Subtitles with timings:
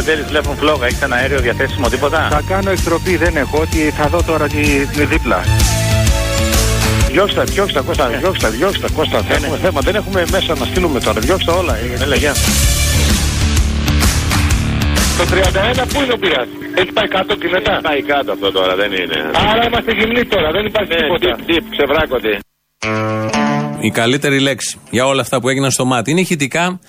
[0.00, 3.78] Ταού Πετέλης βλέπουν φλόγα, έχεις ένα αέριο διαθέσιμο τίποτα; Θα κάνω εκτροπή, δεν έχω, ότι
[3.98, 4.62] θα δω τώρα τη,
[4.94, 5.38] τη δίπλα.
[7.12, 9.20] Διώξτε τα, διώξτε τα, Κώστα, διώξτε τα, διώξτε τα, Κώστα.
[9.20, 11.20] Δεν έχουμε θέμα, δεν έχουμε μέσα να στείλουμε τώρα.
[11.20, 11.74] Διώξτε τα όλα.
[12.04, 12.32] Έλα, γεια.
[15.18, 15.24] Το
[15.82, 18.90] 31 πού είναι ο πειράς; Έχει πάει κάτω και μετά; Πάει κάτω αυτό τώρα, δεν
[19.00, 19.16] είναι.
[19.50, 21.36] Άρα είμαστε γυμνοί τώρα, δεν υπάρχει Ναι, τίποτα.
[21.36, 22.34] τύπ, τύπ, ξεβράκωτη.
[23.80, 26.10] Η καλύτερη λέξη για όλα αυτά που έγιναν στο μάτι.
[26.10, 26.80] Είναι ηχητικά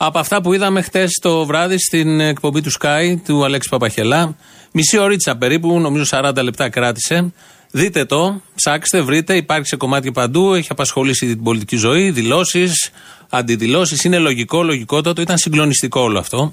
[0.00, 4.36] από αυτά που είδαμε χτες το βράδυ στην εκπομπή του Sky του Αλέξη Παπαχελά.
[4.72, 7.32] Μισή ωρίτσα περίπου, νομίζω 40 λεπτά κράτησε.
[7.70, 12.90] Δείτε το, ψάξτε, βρείτε, υπάρχει σε κομμάτια παντού, έχει απασχολήσει την πολιτική ζωή, δηλώσεις,
[13.28, 14.04] αντιδηλώσεις.
[14.04, 16.52] Είναι λογικό, λογικότατο, ήταν συγκλονιστικό όλο αυτό.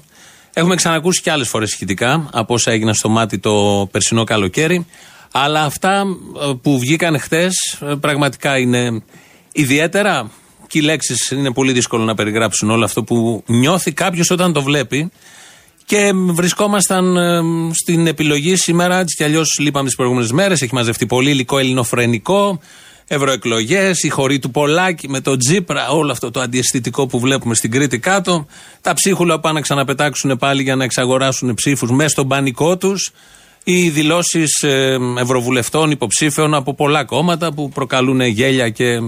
[0.52, 4.86] Έχουμε ξανακούσει και άλλες φορές ηχητικά από όσα έγιναν στο μάτι το περσινό καλοκαίρι.
[5.32, 6.04] Αλλά αυτά
[6.42, 9.02] ε, που βγήκαν χτες πραγματικά είναι
[9.52, 10.30] ιδιαίτερα.
[10.68, 14.62] Και οι λέξεις είναι πολύ δύσκολο να περιγράψουν όλο αυτό που νιώθει κάποιος όταν το
[14.62, 15.10] βλέπει.
[15.84, 17.40] Και βρισκόμασταν ε,
[17.72, 20.62] στην επιλογή σήμερα, έτσι κι αλλιώς λείπαμε τι προηγούμενες μέρες.
[20.62, 22.60] Έχει μαζευτεί πολύ υλικό ελληνοφρενικό,
[23.06, 27.70] ευρωεκλογές, η χωρί του Πολάκη με το Τζίπρα, όλο αυτό το αντιαισθητικό που βλέπουμε στην
[27.70, 28.46] Κρήτη κάτω.
[28.80, 33.12] Τα ψίχουλα που πάνε να ξαναπετάξουν πάλι για να εξαγοράσουν ψήφους μέσα στον πανικό τους.
[33.64, 34.64] Οι δηλώσεις
[35.18, 38.98] ευρωβουλευτών υποψήφιων από πολλά κόμματα που προκαλούν γέλια και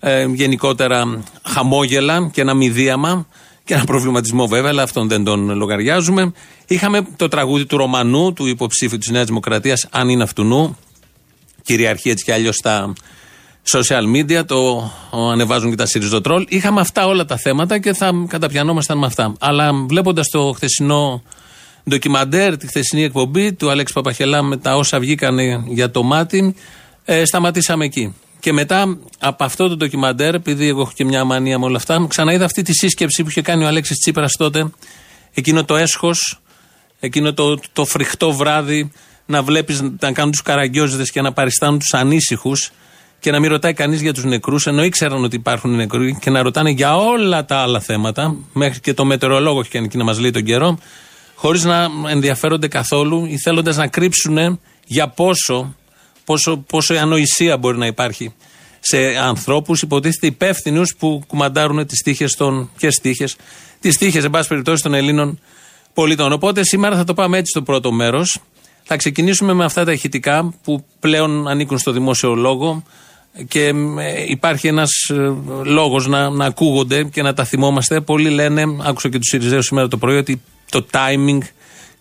[0.00, 3.26] ε, γενικότερα χαμόγελα και ένα μηδίαμα
[3.64, 6.32] και ένα προβληματισμό βέβαια, αλλά αυτόν δεν τον λογαριάζουμε.
[6.66, 10.76] Είχαμε το τραγούδι του Ρωμανού, του υποψήφιου της Νέας Δημοκρατίας, αν είναι αυτού
[11.62, 12.92] κυριαρχεί έτσι κι αλλιώς στα
[13.72, 14.90] social media, το
[15.32, 16.46] ανεβάζουν και τα Σιριζοτρόλ.
[16.48, 19.32] Είχαμε αυτά όλα τα θέματα και θα καταπιανόμασταν με αυτά.
[19.40, 21.22] Αλλά βλέποντας το χθεσινό
[21.88, 26.54] ντοκιμαντέρ, τη χθεσινή εκπομπή του Αλέξη Παπαχελά με τα όσα βγήκανε για το μάτι,
[27.04, 28.14] ε, σταματήσαμε εκεί.
[28.40, 32.06] Και μετά από αυτό το ντοκιμαντέρ, επειδή εγώ έχω και μια μανία με όλα αυτά,
[32.08, 34.70] ξαναείδα αυτή τη σύσκεψη που είχε κάνει ο Αλέξης Τσίπρας τότε,
[35.34, 36.40] εκείνο το έσχος,
[37.00, 38.92] εκείνο το, το φρικτό βράδυ,
[39.26, 42.72] να βλέπεις να κάνουν τους καραγκιόζιδε και να παριστάνουν τους ανήσυχους
[43.20, 46.42] και να μην ρωτάει κανείς για τους νεκρούς, ενώ ήξεραν ότι υπάρχουν νεκροί και να
[46.42, 50.18] ρωτάνε για όλα τα άλλα θέματα, μέχρι και το μετεωρολόγο έχει κάνει και να μας
[50.18, 50.78] λέει τον καιρό,
[51.34, 55.74] χωρίς να ενδιαφέρονται καθόλου ή θέλοντας να κρύψουν για πόσο,
[56.28, 58.32] πόσο, πόσο η ανοησία μπορεί να υπάρχει
[58.80, 62.70] σε ανθρώπους, υποτίθεται υπεύθυνους που κουμαντάρουν τις τύχε των.
[62.76, 63.28] Ποιες τύχε,
[63.80, 65.40] τις τύχε, εν πάση περιπτώσει, των Ελλήνων
[65.94, 66.32] πολιτών.
[66.32, 68.40] Οπότε σήμερα θα το πάμε έτσι στο πρώτο μέρος.
[68.82, 72.82] Θα ξεκινήσουμε με αυτά τα ηχητικά που πλέον ανήκουν στο δημόσιο λόγο
[73.48, 73.64] και
[73.98, 75.34] ε, υπάρχει ένας ε,
[75.64, 78.00] λόγος να, να ακούγονται και να τα θυμόμαστε.
[78.00, 80.40] Πολλοί λένε, άκουσα και τους Σιριζέους σήμερα το πρωί, ότι
[80.70, 81.38] το timing,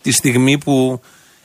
[0.01, 1.01] τη στιγμή που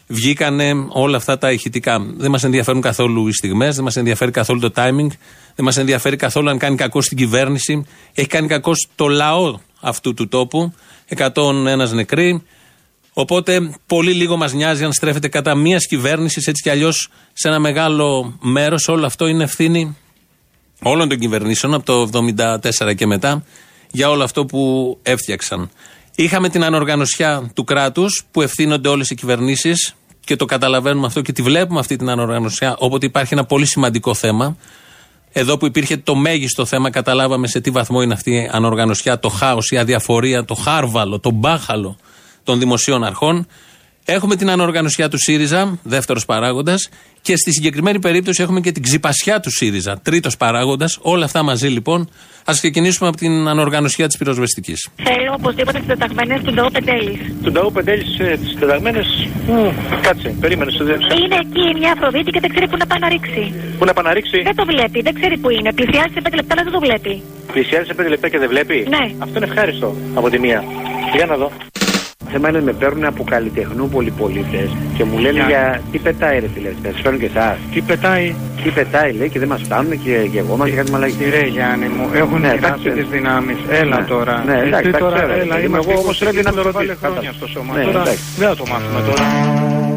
[0.07, 2.07] βγήκανε όλα αυτά τα ηχητικά.
[2.17, 5.09] Δεν μας ενδιαφέρουν καθόλου οι στιγμές, δεν μας ενδιαφέρει καθόλου το timing,
[5.55, 7.87] δεν μας ενδιαφέρει καθόλου αν κάνει κακό στην κυβέρνηση.
[8.15, 10.73] Έχει κάνει κακό στο λαό αυτού του τόπου.
[11.17, 12.43] 101 νεκροί.
[13.13, 17.59] Οπότε πολύ λίγο μας νοιάζει αν στρέφεται κατά μια κυβέρνησης έτσι κι αλλιώς σε ένα
[17.59, 18.89] μεγάλο μέρος.
[18.89, 19.97] Όλο αυτό είναι ευθύνη
[20.83, 22.21] όλων των κυβερνήσεων από το
[22.81, 23.45] 1974 και μετά
[23.91, 25.71] για όλο αυτό που έφτιαξαν.
[26.15, 31.33] Είχαμε την ανοργανωσιά του κράτους που ευθύνονται όλες οι κυβερνήσεις και το καταλαβαίνουμε αυτό και
[31.33, 32.77] τη βλέπουμε αυτή την ανοργανωσιά.
[32.79, 34.57] Όποτε υπάρχει ένα πολύ σημαντικό θέμα.
[35.33, 39.29] Εδώ που υπήρχε το μέγιστο θέμα, καταλάβαμε σε τι βαθμό είναι αυτή η ανοργανωσιά, το
[39.29, 41.97] χάος, η αδιαφορία, το χάρβαλο, το μπάχαλο
[42.45, 43.47] των δημοσίων αρχών.
[44.05, 46.89] Έχουμε την ανοργανωσιά του ΣΥΡΙΖΑ, δεύτερος παράγοντας,
[47.23, 50.99] και στη συγκεκριμένη περίπτωση έχουμε και την ξυπασιά του ΣΥΡΙΖΑ, τρίτος παράγοντας.
[51.03, 52.01] Όλα αυτά μαζί λοιπόν.
[52.51, 54.89] Α ξεκινήσουμε από την ανοργανωσιά της πυροσβεστικής.
[55.03, 57.19] Θέλω οπωσδήποτε τις τεταγμένες του Νταού Πεντέλης.
[57.43, 59.07] Του Νταού Πεντέλης τις τεταγμένες.
[60.03, 60.71] Κάτσε, περίμενε.
[60.71, 63.53] στο δε- Είναι εκεί μια Αφροδίτη και δεν ξέρει πού να πάει να ρίξει.
[63.79, 65.73] Πού να παναρίξει, Δεν το βλέπει, δεν ξέρει πού είναι.
[65.73, 67.23] Πλησιάζει σε 5 λεπτά, αλλά δεν το βλέπει.
[67.53, 69.05] πλησιάζει σε 5 λεπτά και δεν βλέπει; Ναι.
[69.19, 70.65] Αυτό είναι ευχάριστο από τη μία.
[71.17, 71.53] Για να δω.
[72.33, 76.71] Σε μένα με παίρνουν από καλλιτεχνού πολυπολίτε και μου λένε για τι πετάει ρε φίλε,
[76.83, 77.57] σας φέρνουν και εσάς.
[77.73, 80.91] Τι πετάει, Τι πετάει λέει και δεν μας φτάνουν και, και εγώ μας για κάτι
[80.91, 81.25] μαλακή.
[81.31, 82.91] ρε Γιάννη μου, έχουν Ναι, ναι, εντάξει.
[82.91, 83.57] τις δυνάμεις.
[83.71, 84.07] Έλα Ναι.
[84.07, 84.45] τώρα.
[84.47, 85.63] Ναι, εντάξει, Εσύ τα τώρα, ξέρω, έλα, ρε.
[85.65, 87.33] είμαστε Εγώ όμως 20 πρέπει να με και ρωτήσεις, βάλε χρόνια πάντα.
[87.37, 87.77] στο σώμα.
[87.77, 88.23] Ναι, τώρα εντάξει.
[88.39, 89.23] δεν θα το μάθουμε τώρα.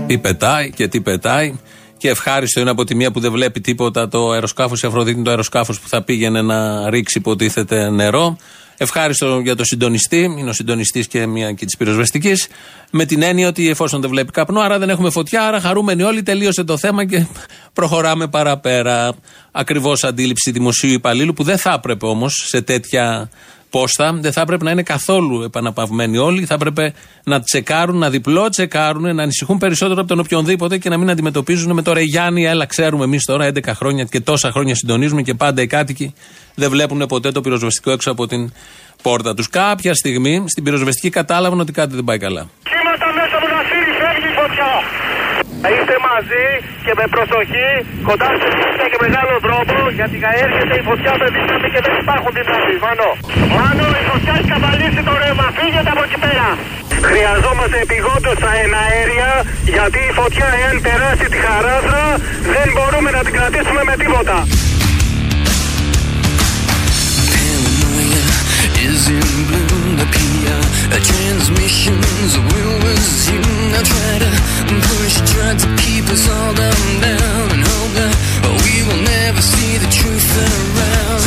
[0.08, 1.54] Τι πετάει και τι πετάει.
[1.98, 5.24] Και ευχάριστο είναι από τη μία που δεν βλέπει τίποτα το αεροσκάφος, η Αφροδίτη είναι
[5.24, 8.38] το αεροσκάφος που θα πήγαινε να ρίξει υποτίθεται νερό.
[8.78, 12.48] Ευχάριστο για το συντονιστή, είναι ο συντονιστής και μια και της πυροσβεστικής,
[12.92, 16.24] με την έννοια ότι εφόσον δεν βλέπει καπνό, άρα δεν έχουμε φωτιά, άρα χαρούμενοι όλοι,
[16.24, 17.26] τελείωσε το θέμα και
[17.74, 19.16] προχωράμε παραπέρα.
[19.52, 23.30] Ακριβώς αντίληψη δημοσίου υπαλλήλου που δεν θα έπρεπε όμως σε τέτοια
[23.78, 26.46] πόστα, δεν θα έπρεπε να είναι καθόλου επαναπαυμένοι όλοι.
[26.46, 26.94] Θα έπρεπε
[27.24, 31.74] να τσεκάρουν, να διπλό τσεκάρουν, να ανησυχούν περισσότερο από τον οποιονδήποτε και να μην αντιμετωπίζουν
[31.74, 35.62] με τώρα Γιάννη, έλα, ξέρουμε εμείς τώρα 11 χρόνια και τόσα χρόνια συντονίζουμε και πάντα
[35.62, 36.14] οι κάτοικοι
[36.56, 38.52] δεν βλέπουν ποτέ το πυροσβεστικό έξω από την
[39.02, 39.50] πόρτα τους.
[39.50, 42.50] Κάποια στιγμή στην πυροσβεστική κατάλαβαν ότι κάτι δεν πάει καλά.
[42.64, 44.72] Κύματα μέσα από τα σύρι, φεύγει η φωτιά.
[45.74, 46.46] Είστε μαζί
[46.86, 47.70] και με προσοχή,
[48.08, 52.32] κοντά σε φωτιά και μεγάλο δρόμο, γιατί έρχεται η φωτιά με δύναμη και δεν υπάρχουν
[52.38, 52.78] δυνάμεις.
[52.86, 53.10] Μάνο.
[53.58, 56.48] Μάνο, η φωτιά έχει καβαλήσει το ρεύμα, φύγετε από εκεί πέρα.
[57.10, 59.30] Χρειαζόμαστε επιγόντως τα εναέρια,
[59.76, 62.04] γιατί η φωτιά εάν περάσει τη χαράδρα,
[62.56, 64.38] δεν μπορούμε να την κρατήσουμε με τίποτα.
[67.32, 68.24] Paranoia
[68.86, 69.65] is in bloom.
[71.26, 73.74] The PR transmissions will resume.
[73.74, 74.30] I try to
[74.90, 78.14] push, try to keep us all down, down, and hope that
[78.62, 81.26] we will never see the truth around.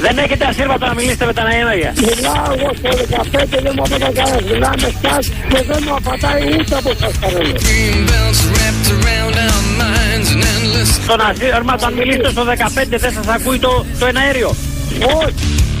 [0.00, 4.12] Δεν έχετε ασύρματα να μιλήσετε με τα νέα Μιλάω εγώ στο 15 δεν μου απαντάει
[4.12, 4.50] κανένας.
[4.50, 7.52] Μιλάμε σας και δεν μου απαντάει ούτε από σας παρόλο.
[7.66, 10.90] Green belts wrapped around our minds and endless.
[11.02, 14.54] Στον ασύρμα, όταν μιλήσετε στο 15 δεν σας ακούει το, το εναέριο.
[15.24, 15.71] Όχι.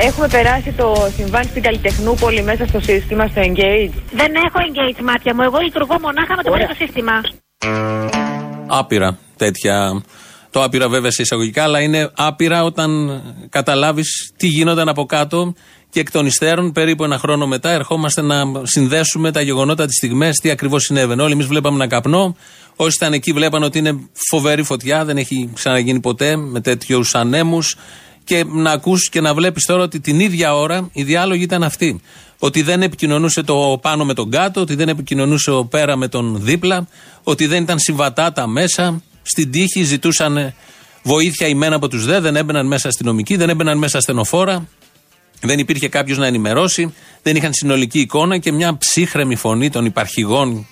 [0.00, 3.92] Έχουμε περάσει το συμβάν στην Καλλιτεχνούπολη μέσα στο σύστημα, στο Engage.
[4.12, 5.42] Δεν έχω engage μάτια μου.
[5.42, 7.12] Εγώ λειτουργώ μονάχα με το πρώτο σύστημα.
[8.66, 10.02] Άπειρα τέτοια.
[10.50, 15.54] Το άπειρα βέβαια σε εισαγωγικά, αλλά είναι άπειρα όταν καταλάβεις τι γίνονταν από κάτω
[15.90, 20.36] και εκ των υστέρων, περίπου ένα χρόνο μετά, ερχόμαστε να συνδέσουμε τα γεγονότα, τις στιγμές,
[20.36, 21.22] τι ακριβώς συνέβαινε.
[21.22, 22.36] Όλοι εμείς βλέπαμε ένα καπνό.
[22.76, 27.76] Όσοι ήταν εκεί βλέπαν ότι είναι φοβερή φωτιά, δεν έχει ξαναγίνει ποτέ με τέτοιους ανέμους.
[28.24, 32.00] Και να ακούς και να βλέπεις τώρα ότι την ίδια ώρα οι διάλογοι ήταν αυτοί.
[32.38, 36.38] Ότι δεν επικοινωνούσε το πάνω με τον κάτω, ότι δεν επικοινωνούσε ο πέρα με τον
[36.40, 36.88] δίπλα,
[37.22, 39.02] ότι δεν ήταν συμβατά τα μέσα.
[39.22, 40.54] Στην τύχη ζητούσαν
[41.02, 44.68] βοήθεια η μένα από τους ΔΕ, δεν έμπαιναν μέσα αστυνομικοί, δεν έμπαιναν μέσα στενοφόρα.
[45.40, 50.66] Δεν υπήρχε κάποιος να ενημερώσει, δεν είχαν συνολική εικόνα και μια ψύχρεμη φωνή των υπαρχηγών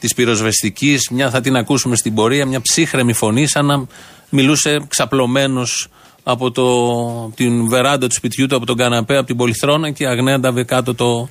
[0.00, 3.86] της πυροσβεστικής, μια θα την ακούσουμε στην πορεία, μια ψύχρεμη φωνή, σαν να
[4.28, 5.88] μιλούσε ξαπλωμένος
[6.24, 6.66] από το,
[7.34, 11.28] την βεράντα του σπιτιού του, από τον καναπέ, από την πολυθρόνα και αγνέανταβε κάτω το,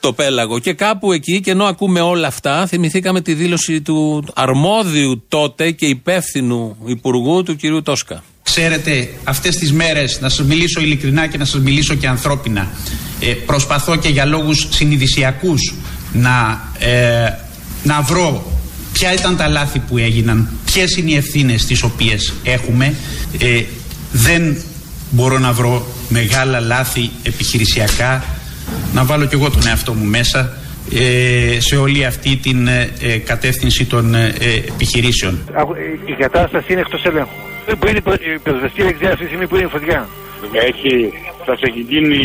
[0.00, 0.58] το πέλαγο.
[0.58, 5.86] Και κάπου εκεί, και ενώ ακούμε όλα αυτά, θυμηθήκαμε τη δήλωση του αρμόδιου τότε και
[5.86, 8.22] υπεύθυνου υπουργού του κυρίου Τόσκα.
[8.42, 12.70] Ξέρετε, αυτές τις μέρες, να σας μιλήσω ειλικρινά και να σας μιλήσω και ανθρώπινα,
[13.20, 15.74] ε, προσπαθώ και για λόγους συνειδησιακούς
[16.12, 17.32] να, ε,
[17.82, 18.52] να βρω
[18.92, 22.94] ποια ήταν τα λάθη που έγιναν, ποιες είναι οι ευθύνες τις οποίες έχουμε.
[23.38, 23.62] Ε,
[24.16, 24.56] δεν
[25.10, 28.24] μπορώ να βρω μεγάλα λάθη επιχειρησιακά,
[28.92, 30.52] να βάλω κι εγώ τον εαυτό μου μέσα
[30.94, 35.34] ε, σε όλη αυτή την ε, ε, κατεύθυνση των ε, ε, επιχειρήσεων.
[36.06, 37.28] Η κατάσταση είναι εκτός ελέγχου.
[37.78, 37.98] Που είναι
[38.34, 40.08] η πυροσβεστική δεν ξέρει αυτή τη στιγμή που είναι η φωτιά.
[40.70, 40.92] Έχει,
[41.46, 42.18] σας έχει γίνει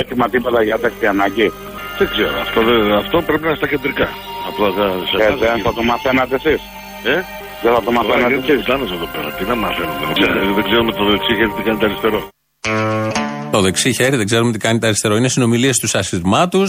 [0.00, 1.48] έτοιμα τίποτα για τέκτη ανάγκη;
[1.98, 2.34] Δεν ξέρω.
[2.46, 4.08] Αυτό, δεν- αυτό πρέπει να είναι στα κεντρικά.
[4.48, 6.60] Απλά θα, σε Ε, κάθε- δεν θα το μαθαίνατε εσείς;
[7.12, 7.14] Ε;
[7.62, 8.62] Δεν θα το Τώρα μαθαίνατε γιατί εσείς.
[8.64, 9.28] φτάνω εδώ πέρα.
[9.32, 10.06] Τι να μαθαίνουμε.
[10.06, 12.28] Δεν ξέρω- Δεν ξέρουμε το δεξί γιατί τι κάνει το αριστερό.
[13.50, 15.16] Το δεξί χέρι, δεν ξέρουμε τι κάνει το αριστερό.
[15.16, 16.64] Είναι συνομιλίες του ασυρμάτου,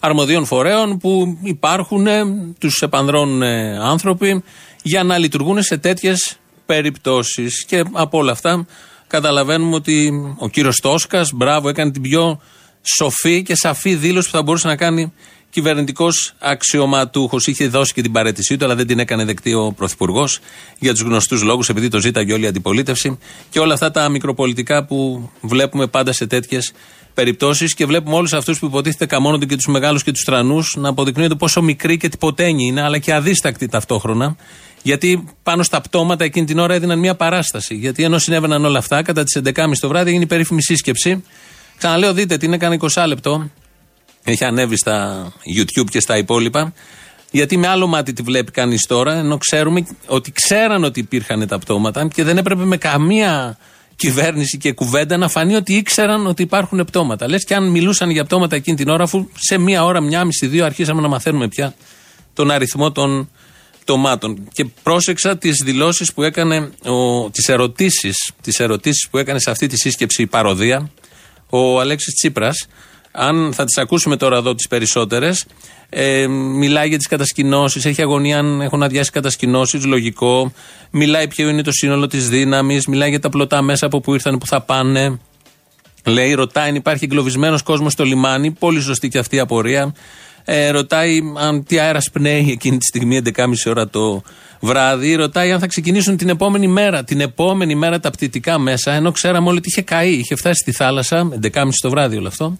[0.00, 2.06] αρμοδίων φορέων που υπάρχουν,
[2.60, 4.42] τους επανδρώνουν ε, άνθρωποι
[4.82, 7.64] για να λειτουργούν σε τέτοιες περιπτώσεις.
[7.64, 8.66] Και από όλα αυτά
[9.06, 12.40] καταλαβαίνουμε ότι ο κύριος Τόσκας, μπράβο, έκανε την πιο
[12.96, 15.12] σοφή και σαφή δήλωση που θα μπορούσε να κάνει
[15.56, 17.46] κυβερνητικός αξιωματούχος.
[17.46, 20.38] Είχε δώσει και την παρέτησή του, αλλά δεν την έκανε δεκτή ο Πρωθυπουργός
[20.78, 23.18] για τους γνωστούς λόγους, επειδή το ζήταγε όλη η αντιπολίτευση.
[23.50, 26.72] Και όλα αυτά τα μικροπολιτικά που βλέπουμε πάντα σε τέτοιες
[27.14, 30.88] περιπτώσεις και βλέπουμε όλους αυτούς που υποτίθεται καμώνονται και τους μεγάλους και τους τρανούς να
[30.88, 34.36] αποδεικνύονται πόσο μικροί και τυποτένιοι είναι, αλλά και αδίστακτοι ταυτόχρονα.
[34.82, 37.74] Γιατί πάνω στα πτώματα εκείνη την ώρα έδιναν μια παράσταση.
[37.74, 41.24] Γιατί ενώ συνέβαιναν όλα αυτά, κατά τις 11.30 το βράδυ έγινε η περίφημη σύσκεψη.
[41.78, 43.50] Ξαναλέω, δείτε την έκανε 20 λεπτό.
[44.28, 46.72] Έχει ανέβει στα YouTube και στα υπόλοιπα.
[47.30, 51.58] Γιατί με άλλο μάτι τη βλέπει κανείς τώρα, ενώ ξέρουμε ότι ξέραν ότι υπήρχαν τα
[51.58, 53.58] πτώματα και δεν έπρεπε με καμία
[53.96, 57.28] κυβέρνηση και κουβέντα να φανεί ότι ήξεραν ότι υπάρχουν πτώματα.
[57.28, 60.46] Λες και αν μιλούσαν για πτώματα εκείνη την ώρα, αφού σε μία ώρα, μία μισή,
[60.46, 61.74] δύο αρχίσαμε να μαθαίνουμε πια
[62.32, 63.30] τον αριθμό των
[63.80, 64.48] πτωμάτων.
[64.52, 66.70] Και πρόσεξα τις δηλώσεις που έκανε,
[67.30, 70.90] τις ερωτήσεις τις ερωτήσεις που έκανε σε αυτή τη σύσκεψη η παροδία
[71.50, 72.66] ο Αλέξης Τσίπρας
[73.16, 75.46] αν θα τις ακούσουμε τώρα εδώ τις περισσότερες
[75.88, 80.52] ε, μιλάει για τις κατασκηνώσεις έχει αγωνία αν έχουν αδειάσει κατασκηνώσεις λογικό
[80.90, 84.38] μιλάει ποιο είναι το σύνολο της δύναμης μιλάει για τα πλωτά μέσα από που ήρθαν
[84.38, 85.18] που θα πάνε
[86.06, 88.50] Λέει, ρωτάει αν υπάρχει εγκλωβισμένος κόσμος στο λιμάνι.
[88.50, 89.94] Πολύ σωστή και αυτή η απορία.
[90.44, 94.22] Ε, ρωτάει αν τι αέρας πνέει εκείνη τη στιγμή, 11.30 ώρα το
[94.60, 95.14] βράδυ.
[95.14, 97.04] Ρωτάει αν θα ξεκινήσουν την επόμενη μέρα.
[97.04, 100.12] Την επόμενη μέρα τα πτυτικά μέσα, ενώ ξέραμε όλοι ότι είχε καεί.
[100.12, 102.58] Είχε φτάσει στη θάλασσα, 11.30 το βράδυ όλο αυτό.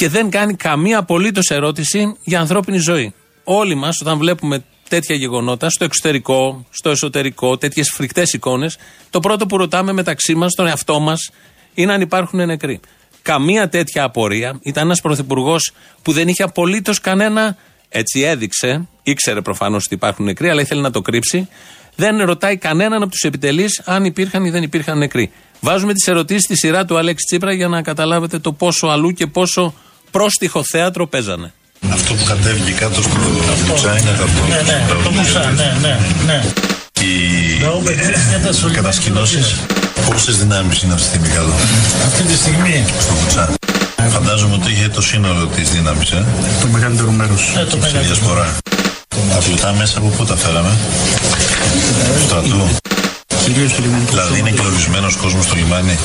[0.00, 3.14] Και δεν κάνει καμία απολύτως ερώτηση για ανθρώπινη ζωή.
[3.44, 8.78] Όλοι μας, όταν βλέπουμε τέτοια γεγονότα στο εξωτερικό, στο εσωτερικό, τέτοιες φρικτές εικόνες,
[9.10, 11.30] το πρώτο που ρωτάμε μεταξύ μας, τον εαυτό μας,
[11.74, 12.80] είναι αν υπάρχουν νεκροί.
[13.22, 14.58] Καμία τέτοια απορία.
[14.62, 17.56] Ήταν ένας πρωθυπουργός που δεν είχε απολύτως κανένα.
[17.88, 21.48] Έτσι έδειξε, ήξερε προφανώς ότι υπάρχουν νεκροί, αλλά ήθελε να το κρύψει.
[21.94, 25.32] Δεν ρωτάει κανέναν από τους επιτελείς αν υπήρχαν ή δεν υπήρχαν νεκροί.
[25.60, 29.26] Βάζουμε τις ερωτήσεις στη σειρά του Αλέξη Τσίπρα για να καταλάβετε το πόσο αλλού και
[29.26, 29.74] πόσο
[30.10, 31.52] πρόστιχο θέατρο παίζανε.
[31.92, 33.12] Αυτό που κατέβηκε κάτω στο
[33.66, 36.44] Μπουτσά είναι τα Ναι, ναι, το Μπουτσά, ναι, ναι, ναι.
[38.66, 39.56] Οι κατασκηνώσεις,
[40.10, 41.52] πόσες δυνάμεις είναι αυτή τη στιγμή κάτω.
[42.06, 42.84] Αυτή τη στιγμή.
[43.00, 43.54] Στο Μπουτσά.
[44.10, 46.24] Φαντάζομαι ότι είχε το σύνολο της δύναμης, ε.
[46.60, 47.52] Το μεγαλύτερο μέρος.
[47.56, 48.04] Ε, το Στη μεγαλύτερο.
[48.04, 48.56] διασπορά.
[49.32, 50.70] Τα πλουτά μέσα από πού τα φέραμε;
[52.26, 52.68] Στρατού.
[53.44, 55.96] Κυρίως στο λιμενικό Δηλαδή είναι εγκλωβισμένος κόσμος στο λιμάνι.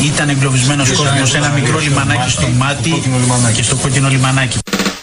[0.00, 3.02] Ε, ήταν εγκλωβισμένος κόσμος σε ένα μικρό λιμανάκι στο μάτι
[3.52, 4.58] και στο κόκκινο λιμανάκι.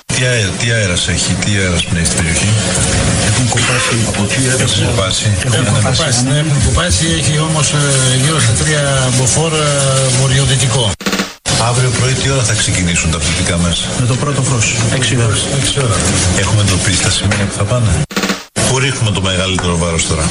[0.05, 2.49] Τι, αέρα, τι αέρας έχει, τι αέρας πνέει στην περιοχή.
[3.29, 7.05] Έχουν κοπάσει από τι Έχουν κοπάσει; Έχουν κοπάσει, ναι, έχουν κοπάσει.
[7.19, 7.73] Έχει όμως
[8.23, 8.83] γύρω στα τρία
[9.17, 9.65] μποφόρ ε,
[10.19, 10.91] βορειοδυτικό.
[11.69, 13.83] Αύριο πρωί τι ώρα θα ξεκινήσουν τα πληθυντικά μέσα.
[13.99, 14.75] Με το πρώτο φως.
[14.95, 15.45] 6 ώρες.
[16.39, 17.89] Έχουμε εντοπίσει τα σημεία που θα πάνε.
[18.75, 20.23] Πού ρίχνουμε το μεγαλύτερο βάρος τώρα.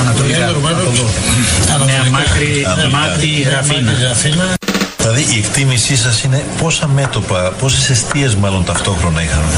[0.00, 0.38] Ανατολικά.
[0.38, 4.54] Νέα Μάκρη, Μάτι, Ραφίνα.
[4.98, 9.52] Δηλαδή η εκτίμησή σας είναι πόσα μέτωπα, πόσες αιστείες μάλλον ταυτόχρονα είχαμε.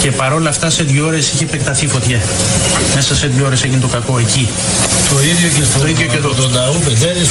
[0.00, 2.20] Και παρόλα αυτά σε δύο ώρες είχε επεκταθεί η φωτιά.
[2.94, 4.48] Μέσα σε δύο ώρες έγινε το κακό εκεί.
[5.08, 6.28] Το ίδιο και στο Το ίδιο και εδώ.
[6.28, 7.28] τον Ταού Πεντέρης,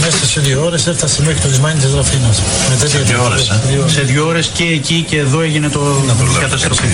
[0.00, 2.42] μέσα σε δύο ώρες έφτασε μέχρι το λιμάνι της Ραφίνας.
[2.70, 5.80] Με τέτοια δύο ώρες, ε; Σε δύο ώρες και εκεί και εδώ έγινε το
[6.40, 6.86] καταστροφή.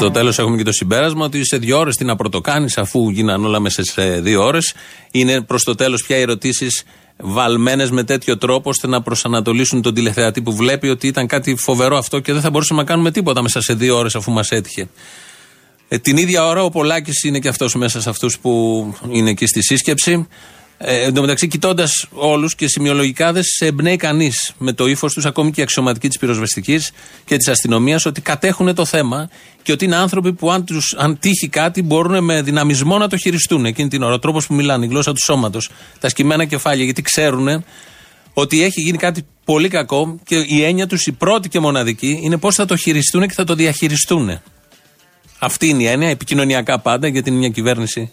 [0.00, 3.46] Στο τέλος έχουμε και το συμπέρασμα ότι σε δύο ώρες τι να πρωτοκάνεις, αφού γίνανε
[3.46, 4.74] όλα μέσα σε δύο ώρες.
[5.10, 6.82] Είναι προς το τέλος πια οι ερωτήσεις
[7.16, 11.96] βαλμένες με τέτοιο τρόπο ώστε να προσανατολίσουν τον τηλεθεατή που βλέπει ότι ήταν κάτι φοβερό
[11.96, 14.88] αυτό και δεν θα μπορούσαμε να κάνουμε τίποτα μέσα σε δύο ώρες αφού μας έτυχε.
[15.88, 19.46] Ε, την ίδια ώρα ο Πολάκης είναι και αυτός μέσα σε αυτούς που είναι εκεί
[19.46, 20.28] στη σύσκεψη.
[20.82, 25.12] Ε, εν τω μεταξύ, κοιτώντας όλους και σημειολογικά, δεν σε εμπνέει κανείς με το ύφος
[25.12, 26.92] τους, ακόμη και οι αξιωματικοί της πυροσβεστικής
[27.24, 29.30] και της αστυνομίας, ότι κατέχουν το θέμα
[29.62, 33.16] και ότι είναι άνθρωποι που, αν, τους, αν τύχει κάτι, μπορούν με δυναμισμό να το
[33.16, 34.14] χειριστούν εκείνη την ώρα.
[34.14, 35.70] Ο τρόπος που μιλάνε, η γλώσσα του σώματος,
[36.00, 37.64] τα σκυμμένα κεφάλια, γιατί ξέρουν
[38.34, 42.38] ότι έχει γίνει κάτι πολύ κακό και η έννοια τους, η πρώτη και μοναδική, είναι
[42.38, 44.40] πώς θα το χειριστούν και θα το διαχειριστούν.
[45.38, 48.10] Αυτή είναι η έννοια, επικοινωνιακά πάντα, γιατί είναι μια κυβέρνηση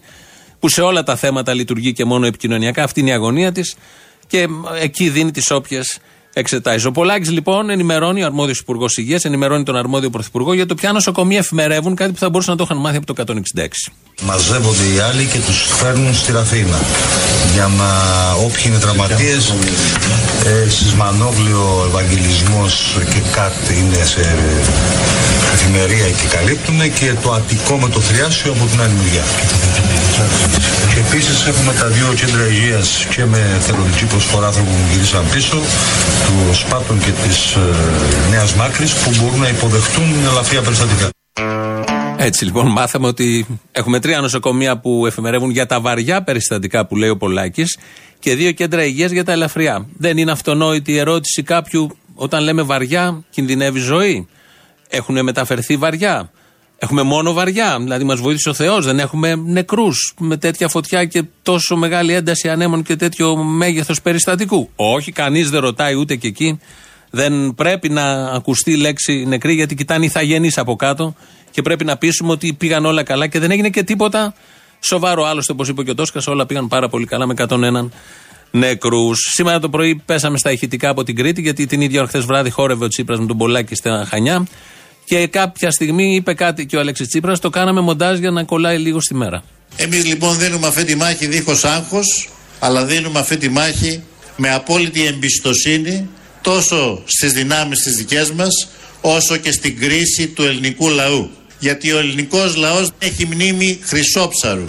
[0.59, 2.83] που σε όλα τα θέματα λειτουργεί και μόνο επικοινωνιακά.
[2.83, 3.75] Αυτή είναι η αγωνία της
[4.27, 4.47] και
[4.81, 5.99] εκεί δίνει τις όποιες
[6.33, 6.87] εξετάσει.
[6.87, 10.91] Ο Πολάκης λοιπόν ενημερώνει, ο αρμόδιος Υπουργός Υγείας, ενημερώνει τον αρμόδιο Πρωθυπουργό για το ποια
[10.91, 13.67] νοσοκομεία εφημερεύουν, κάτι που θα μπορούσαν να το είχαν μάθει από το 166.
[14.21, 16.79] Μαζεύονται οι άλλοι και τους φέρνουν στη Ραφίνα
[17.53, 17.89] για να
[18.45, 19.53] όποιοι είναι τραυματίες
[20.45, 24.35] ε, Σισμανόγλιο, Ευαγγελισμός και κάτι είναι σε
[25.53, 29.25] εφημερία και καλύπτουν και το Αττικό με το Θριάσιο από την άλλη μεριά.
[30.91, 35.57] Και επίσης έχουμε τα δύο κέντρα υγείας και με θελοντική προσφορά άνθρωπων που γυρίσαν πίσω
[36.25, 37.59] τους Σπάτων και της ε,
[38.29, 41.07] Νέας Μάκρης που μπορούν να υποδεχτούν ελαφριά περιστατικά.
[42.17, 47.09] Έτσι λοιπόν, μάθαμε ότι έχουμε τρία νοσοκομεία που εφημερεύουν για τα βαριά περιστατικά που λέει
[47.09, 47.77] ο Πολάκης
[48.19, 49.87] και δύο κέντρα υγείας για τα ελαφριά.
[49.97, 54.27] Δεν είναι αυτονόητη η ερώτηση κάποιου όταν λέμε βαριά, κινδυνεύει ζωή;
[54.87, 56.31] Έχουν μεταφερθεί βαριά.
[56.77, 57.77] Έχουμε μόνο βαριά.
[57.79, 58.85] Δηλαδή, μας βοήθησε ο Θεός.
[58.85, 64.69] Δεν έχουμε νεκρούς με τέτοια φωτιά και τόσο μεγάλη ένταση ανέμων και τέτοιο μέγεθος περιστατικού.
[64.75, 66.59] Όχι, κανείς δεν ρωτάει ούτε και εκεί.
[67.09, 71.15] Δεν πρέπει να ακουστεί η λέξη νεκρή γιατί κοιτάνε οι θαγενείς από κάτω
[71.51, 74.33] και πρέπει να πείσουμε ότι πήγαν όλα καλά και δεν έγινε και τίποτα
[74.79, 75.23] σοβαρό.
[75.23, 77.89] Άλλωστε, όπως είπε και ο Τόσκας, όλα πήγαν πάρα πολύ καλά με 101
[78.57, 79.19] νεκρούς.
[79.33, 82.49] Σήμερα το πρωί πέσαμε στα ηχητικά από την Κρήτη γιατί την ίδια ώρα χθες βράδυ
[82.49, 84.47] χόρευε ο Τσίπρας με τον Πολάκη στα Χανιά.
[85.05, 88.77] Και κάποια στιγμή είπε κάτι και ο Αλέξης Τσίπρας, το κάναμε μοντάζ για να κολλάει
[88.77, 89.43] λίγο στη μέρα.
[89.75, 94.03] Εμείς λοιπόν δίνουμε αυτή τη μάχη δίχως άγχος, αλλά δίνουμε αυτή τη μάχη
[94.37, 96.09] με απόλυτη εμπιστοσύνη
[96.41, 98.67] τόσο στις δυνάμεις τις δικές μας,
[99.01, 101.29] όσο και στην κρίση του ελληνικού λαού.
[101.59, 104.63] Γιατί ο ελληνικός λαός έχει μνήμη χρυσόψαρου.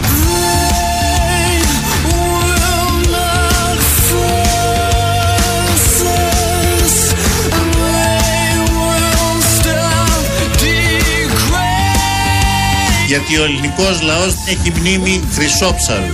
[13.11, 16.05] γιατί ο ελληνικός λαός έχει μνήμη χρυσόψαρου.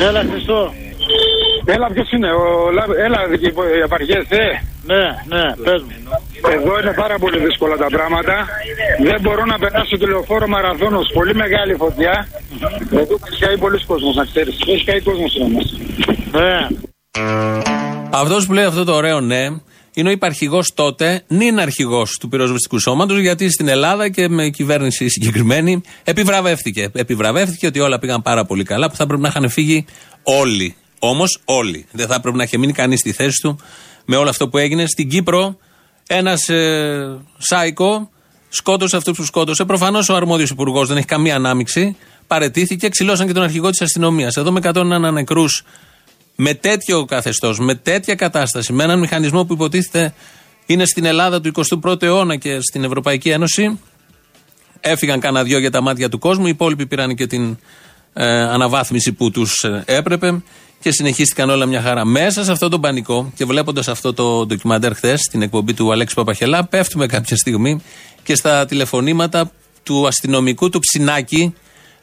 [0.00, 0.72] Έλα Χριστό.
[1.64, 2.68] Έλα ποιος είναι, ο...
[3.04, 3.18] έλα
[3.84, 4.62] Επαργέστε.
[4.84, 5.92] Ναι, ναι, πες μου.
[6.56, 8.46] Εδώ είναι πάρα πολύ δύσκολα τα πράγματα.
[9.02, 11.10] Δεν μπορώ να περάσω το λεωφόρο μαραθώνος.
[11.12, 12.28] Πολύ μεγάλη φωτιά.
[12.92, 14.56] Εδώ έχει καεί πολλοί κόσμος, να ξέρεις.
[14.66, 15.64] Έχει καεί κόσμος όμως.
[16.32, 16.56] Ναι.
[18.10, 19.46] Αυτός που λέει αυτό το ωραίο ναι
[19.94, 25.08] είναι ο υπαρχηγός τότε, νυν αρχηγός του πυροσβεστικού σώματος, γιατί στην Ελλάδα και με κυβέρνηση
[25.08, 26.90] συγκεκριμένη επιβραβεύτηκε.
[26.92, 29.84] Επιβραβεύτηκε ότι όλα πήγαν πάρα πολύ καλά, που θα πρέπει να είχαν φύγει
[30.22, 30.76] όλοι.
[30.98, 31.86] Όμως όλοι.
[31.92, 33.58] Δεν θα πρέπει να είχε μείνει κανείς στη θέση του
[34.04, 34.86] με όλο αυτό που έγινε.
[34.86, 35.56] Στην Κύπρο,
[36.10, 38.10] ένας ε, σάικο
[38.48, 39.64] σκότωσε αυτούς που σκότωσε.
[39.64, 41.96] Προφανώς ο αρμόδιος υπουργός δεν έχει καμία ανάμειξη.
[42.26, 44.36] Παρετήθηκε, ξυλώσαν και τον αρχηγό της αστυνομίας.
[44.36, 45.64] Εδώ με 101 νεκρούς
[46.34, 50.14] με τέτοιο καθεστώς, με τέτοια κατάσταση, με έναν μηχανισμό που υποτίθεται
[50.66, 53.78] είναι στην Ελλάδα του 21ου αιώνα και στην Ευρωπαϊκή Ένωση,
[54.80, 56.46] έφυγαν κανένα δυο για τα μάτια του κόσμου.
[56.46, 57.58] Οι υπόλοιποι πήραν και την
[58.12, 60.42] ε, αναβάθμιση που τους έπρεπε
[60.80, 62.04] και συνεχίστηκαν όλα μια χαρά.
[62.04, 66.14] Μέσα σε αυτό το πανικό και βλέποντας αυτό το ντοκιμαντέρ χθες, στην εκπομπή του Αλέξη
[66.14, 67.82] Παπαχελά, πέφτουμε κάποια στιγμή
[68.22, 69.50] και στα τηλεφωνήματα
[69.82, 71.54] του αστυνομικού του Ψινάκη,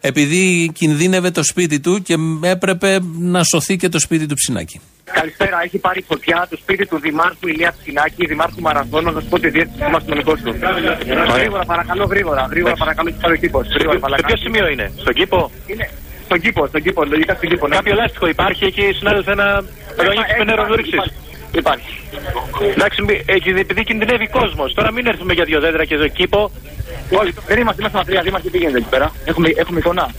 [0.01, 4.81] επειδή κινδύνευε το σπίτι του και έπρεπε να σωθεί και το σπίτι του Ψινάκη.
[5.03, 5.61] Καλησπέρα.
[5.63, 9.49] Έχει πάρει φωτιά το σπίτι του Δημάρχου Ηλία Ψινάκη, Δημάρχου Μαραθώνου, να σου πω τη
[9.49, 10.55] διεύθυνση του αστυνομικού του.
[11.33, 12.47] Γρήγορα, παρακαλώ, γρήγορα.
[12.49, 13.67] Γρήγορα, παρακαλώ, έχει πάρει ο κήπος.
[13.67, 15.89] Σε ποιο σημείο είναι, στον κήπο; Είναι
[16.25, 17.67] στον κήπο, στον κήπο, λογικά στον κήπο.
[17.67, 17.75] ναι.
[17.75, 19.63] Κάποιο λάστιχο υπάρχει εκεί, συνάδελφε, ένα
[19.97, 20.97] ρολόγι με νεροδορίξει.
[21.51, 21.91] Υπάρχει.
[22.75, 24.73] Εντάξει, μη- ε, επειδή κινδυνεύει κόσμος.
[24.73, 26.51] Τώρα μην έρθουμε για δύο δέντρα και στο κήπο.
[27.21, 29.11] Όχι, δεν είμαστε, είμαστε μακριά, δήμαρχε, τι γίνεται εκεί πέρα.
[29.25, 30.09] Έχουμε, έχουμε εικόνα.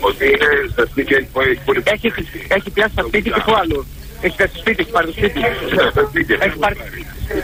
[0.00, 2.12] Ότι είναι στα σπίτια έχει πάει πολύ Έχει,
[2.48, 3.86] έχει πιάσει τα σπίτι και του άλλου.
[4.20, 5.12] Έχει πιάσει το σπίτι, έχει πάρει το
[6.08, 6.32] σπίτι.
[6.40, 6.76] Έχει πάρει.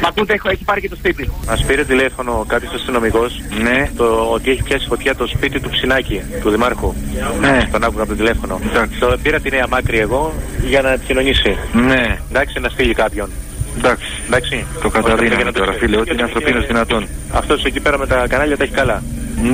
[0.03, 1.31] Μ' ακούτε, έχω- έχει πάρει και το σπίτι.
[1.47, 3.91] Μας πήρε τηλέφωνο κάποιος αστυνομικός ναι.
[3.97, 6.95] το, ότι έχει πιάσει φωτιά το σπίτι του Ψινάκη, του Δημάρχου.
[7.41, 7.69] Ναι.
[7.73, 8.61] Τον άκουγα από το τηλέφωνο.
[9.01, 10.35] Το πήρα τη Νέα Μάκρη εγώ
[10.69, 11.57] για να επικοινωνήσει.
[11.73, 12.19] Ναι.
[12.31, 13.31] Εντάξει, να στείλει κάποιον.
[13.79, 14.07] Εντάξει.
[14.27, 14.67] Εντάξει.
[14.83, 17.07] Το καταδύναμη τώρα, φίλε, ό,τι είναι ανθρωπίνος δυνατόν.
[17.33, 19.03] Αυτός εκεί πέρα με τα κανάλια τα έχει καλά.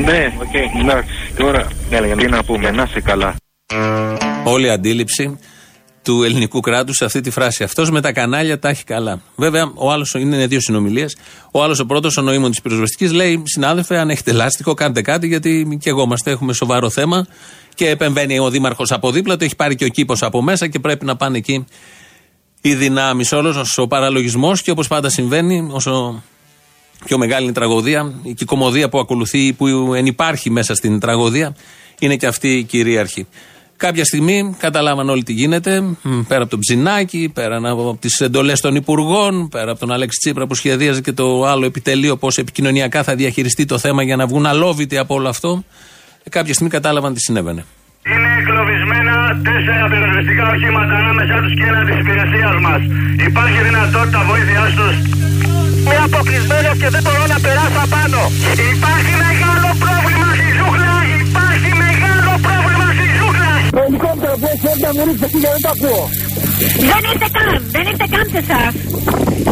[0.04, 0.80] Ναι, okay.
[0.80, 1.66] εντάξει, τώρα
[2.16, 3.34] τι να πούμε, να είσαι καλά.
[4.44, 5.38] Όλη η αντίληψη
[6.08, 7.62] του ελληνικού κράτους σε αυτή τη φράση.
[7.62, 9.20] Αυτός με τα κανάλια τα έχει καλά.
[9.36, 11.16] Βέβαια, ο άλλος είναι δύο συνομιλίες.
[11.50, 15.26] Ο άλλος, ο πρώτος, ο νοήμων της πυροσβεστικής, λέει: Συνάδελφε, αν έχετε λάστιχο, κάντε κάτι,
[15.26, 17.26] γιατί και εγώ είμαστε, έχουμε σοβαρό θέμα.
[17.74, 20.78] Και επεμβαίνει ο Δήμαρχος από δίπλα, το έχει πάρει και ο κήπος από μέσα και
[20.78, 21.64] πρέπει να πάνε εκεί
[22.60, 23.32] οι δυνάμεις.
[23.32, 26.22] Όλος ο παραλογισμός και όπως πάντα συμβαίνει, όσο
[27.04, 31.56] πιο μεγάλη είναι η τραγωδία, η κυκομωδία που ακολουθεί, που ενυπάρχει μέσα στην τραγωδία,
[31.98, 33.26] είναι και αυτή η κυρίαρχη.
[33.78, 38.60] Κάποια στιγμή καταλάβαν όλοι τι γίνεται, μ, πέρα από τον Ψινάκη, πέρα από τις εντολές
[38.60, 43.02] των υπουργών, πέρα από τον Αλέξη Τσίπρα που σχεδίαζε και το άλλο επιτελείο πώς επικοινωνιακά
[43.02, 45.64] θα διαχειριστεί το θέμα για να βγουν αλόβητοι από όλο αυτό.
[46.22, 47.64] Ε, κάποια στιγμή κατάλαβαν τι συνέβαινε.
[48.12, 49.14] Είναι εγκλωβισμένα
[49.44, 52.80] τέσσερα πυροσβεστικά οχήματα ανάμεσά τους και ένα της υπηρεσίας μας.
[53.28, 54.94] Υπάρχει δυνατότητα βοήθειάς τους.
[55.80, 58.22] Είμαι αποκλεισμένος και δεν μπορώ να περάσω απάνω.
[58.74, 59.97] Υπάρχει μεγάλο πρόβλημα
[63.78, 63.84] ζούγκλα.
[63.84, 66.08] Το ελικόπτερο που έχει έρθει να μου ρίξει εκεί, δεν το ακούω.
[66.90, 68.72] Δεν είστε καν, δεν είστε καν σε εσάς.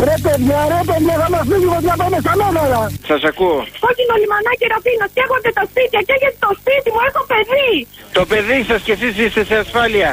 [0.08, 2.80] Ρε παιδιά, ρε παιδιά, θα μας φύγει φωτιά πάμε στα νόμερα.
[3.10, 3.58] Σας ακούω.
[3.78, 3.88] Στο
[4.22, 7.70] λιμανάκι Ραφίνος καίγονται τα σπίτια, καίγεται το σπίτι μου, έχω παιδί.
[8.18, 10.10] Το παιδί σας και εσείς είστε σε ασφάλεια.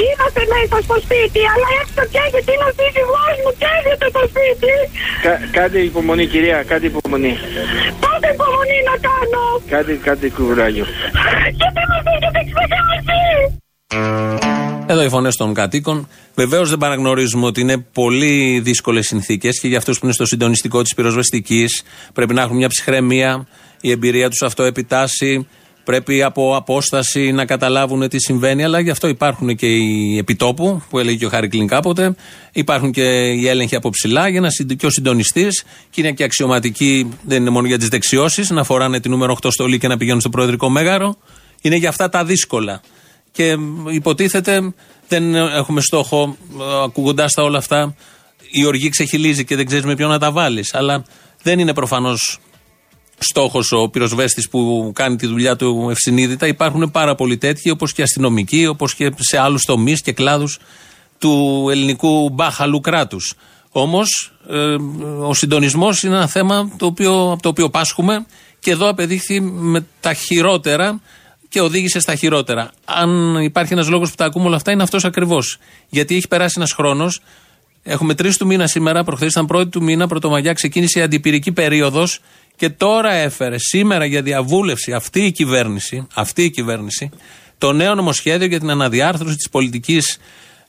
[0.00, 4.72] Είμαστε μέσα στο σπίτι, αλλά έξω καίγεται, είναι ο σύζυγός μου, καίγεται το σπίτι.
[5.24, 7.32] Κα- κάντε υπομονή κυρία, κάντε υπομονή.
[8.04, 9.42] Πότε υπομονή να κάνω.
[9.72, 10.86] Κάντε, κάντε κουράγιο.
[11.60, 13.20] Γιατί με έχετε ξεχάσει.
[14.86, 16.08] Εδώ οι φωνές των κατοίκων.
[16.34, 20.82] Βεβαίως δεν παραγνωρίζουμε ότι είναι πολύ δύσκολες συνθήκες και για αυτούς που είναι στο συντονιστικό
[20.82, 23.46] της πυροσβεστικής πρέπει να έχουν μια ψυχραιμία,
[23.80, 25.46] η εμπειρία τους αυτό επιτάσσει.
[25.84, 30.98] Πρέπει από απόσταση να καταλάβουν τι συμβαίνει, αλλά γι' αυτό υπάρχουν και οι επιτόπου, που
[30.98, 32.14] έλεγε και ο Χάρη Κλίν κάποτε.
[32.52, 36.24] Υπάρχουν και οι έλεγχοι από ψηλά για να συν- και ο συντονιστής, και είναι και
[36.24, 39.96] αξιωματικοί, δεν είναι μόνο για τις δεξιώσεις, να φοράνε τη νούμερο 8 στολή και να
[39.96, 41.16] πηγαίνουν στο Προεδρικό Μέγαρο.
[41.60, 42.80] Είναι για αυτά τα δύσκολα.
[43.32, 44.74] Και μ, υποτίθεται
[45.08, 46.36] δεν έχουμε στόχο,
[46.84, 47.94] ακούγοντάς τα όλα αυτά,
[48.50, 50.74] η οργή ξεχυλίζει και δεν ξέρεις με ποιον να τα βάλεις.
[50.74, 51.04] Αλλά
[51.42, 52.38] δεν είναι προφανώς
[53.18, 56.46] στόχος ο πυροσβέστης που κάνει τη δουλειά του ευσυνείδητα.
[56.46, 60.58] Υπάρχουν πάρα πολλοί τέτοιοι, όπως και αστυνομικοί, όπως και σε άλλους τομείς και κλάδους
[61.18, 63.34] του ελληνικού μπάχαλου κράτους.
[63.70, 64.32] Όμως,
[65.20, 68.26] ο συντονισμός είναι ένα θέμα το οποίο, από το οποίο πάσχουμε
[68.58, 71.00] και εδώ απεδείχθη με τα χειρότερα
[71.48, 72.70] και οδήγησε στα χειρότερα.
[72.84, 75.58] Αν υπάρχει ένας λόγος που τα ακούμε όλα αυτά, είναι αυτός ακριβώς.
[75.88, 77.20] Γιατί έχει περάσει ένας χρόνος.
[77.82, 82.20] Έχουμε τρεις του μήνα σήμερα, προχθές ήταν πρώτη του μήνα, πρωτομαγιά, ξεκίνησε η αντιπυρική περίοδος
[82.56, 87.10] και τώρα έφερε σήμερα για διαβούλευση αυτή η κυβέρνηση, αυτή η κυβέρνηση
[87.58, 90.18] Το νέο νομοσχέδιο για την αναδιάρθρωση της πολιτικής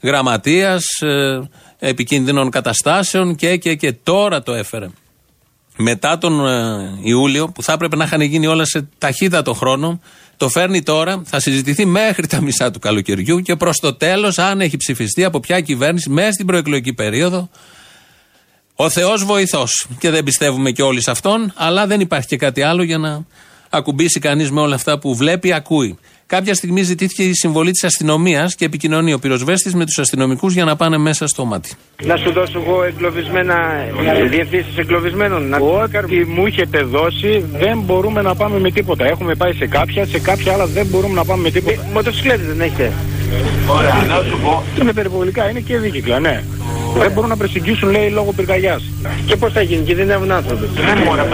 [0.01, 1.39] γραμματείας, ε,
[1.79, 4.87] επικίνδυνων καταστάσεων και, και, και τώρα το έφερε.
[5.77, 9.99] Μετά τον ε, Ιούλιο, που θα έπρεπε να είχαν γίνει όλα σε ταχύτατο χρόνο,
[10.39, 14.61] το φέρνει τώρα, θα συζητηθεί μέχρι τα μισά του καλοκαιριού και προς το τέλος, αν
[14.61, 17.49] έχει ψηφιστεί από ποια κυβέρνηση, μέσα στην προεκλογική περίοδο,
[18.75, 19.87] ο Θεός βοηθός.
[19.99, 23.25] Και δεν πιστεύουμε και όλοι σε αυτόν, αλλά δεν υπάρχει και κάτι άλλο για να
[23.69, 25.97] ακουμπήσει κανείς με όλα αυτά που βλέπει, ακούει.
[26.35, 30.65] Κάποια στιγμή ζητήθηκε η συμβολή της αστυνομίας και επικοινωνεί ο πυροσβέστης με τους αστυνομικούς για
[30.65, 31.69] να πάνε μέσα στο μάτι.
[32.03, 33.55] Να σου δώσω εγώ εγκλωβισμένα
[34.29, 35.47] διευθύνσεις εγκλωβισμένων.
[35.49, 35.57] Να...
[35.57, 39.05] Ό,τι μου έχετε δώσει δεν μπορούμε να πάμε με τίποτα.
[39.05, 41.81] Έχουμε πάει σε κάποια, σε κάποια άλλα δεν μπορούμε να πάμε με τίποτα.
[41.81, 42.93] Ε, μοτοσυκλέτε δεν έχετε.
[43.67, 44.63] Ωραία, να σου πω.
[44.81, 46.43] Είναι περιπολικά, είναι και δίκυκλα, ναι.
[46.97, 48.83] Δεν μπορούν να προσεγγίσουν, λέει, λόγω πυρκαγιάς.
[49.25, 50.65] Και πώς θα γίνει, κινδυνεύουν άνθρωποι.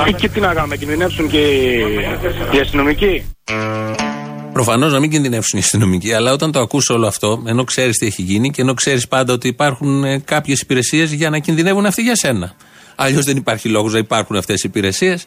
[0.08, 1.38] Ε, και τι να κάνουμε, κινδυνεύσουν και
[2.52, 3.24] οι αστυνομικοί.
[4.56, 8.06] Προφανώς να μην κινδυνεύσουν οι αστυνομικοί, αλλά όταν το ακούς όλο αυτό, ενώ ξέρεις τι
[8.06, 12.16] έχει γίνει και ενώ ξέρεις πάντα ότι υπάρχουν κάποιες υπηρεσίες για να κινδυνεύουν αυτοί για
[12.16, 12.56] σένα.
[12.96, 15.26] Αλλιώς δεν υπάρχει λόγος να υπάρχουν αυτές οι υπηρεσίες.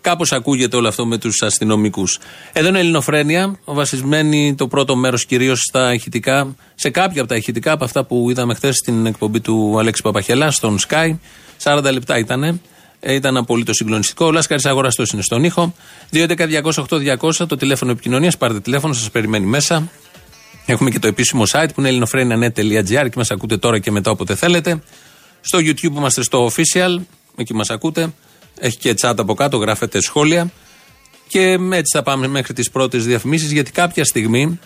[0.00, 2.18] Κάπως ακούγεται όλο αυτό με τους αστυνομικούς.
[2.52, 7.72] Εδώ είναι Ελληνοφρένια, βασισμένη το πρώτο μέρος κυρίως στα ηχητικά, σε κάποια από τα ηχητικά
[7.72, 11.16] από αυτά που είδαμε χθες στην εκπομπή του Αλέξη Παπαχελά στον Sky.
[11.62, 12.60] 40 λεπτά ήτανε.
[13.00, 14.26] Ε, Ήταν απολύτως συγκλονιστικό.
[14.26, 15.74] Ο Λάσκαρης Αγοραστός είναι στον ήχο.
[16.12, 18.36] 2.11.208.200 το τηλέφωνο επικοινωνίας.
[18.36, 19.90] Πάρτε τηλέφωνο, σας περιμένει μέσα.
[20.66, 24.34] Έχουμε και το επίσημο site που είναι ελληνοφρένια.net.gr και μας ακούτε τώρα και μετά όποτε
[24.34, 24.82] θέλετε.
[25.40, 26.96] Στο YouTube είμαστε στο official,
[27.36, 28.12] εκεί μας ακούτε.
[28.58, 30.52] Έχει και chat από κάτω, γράφετε σχόλια.
[31.28, 34.58] Και έτσι θα πάμε μέχρι τις πρώτες διαφημίσεις, γιατί κάποια στιγμή,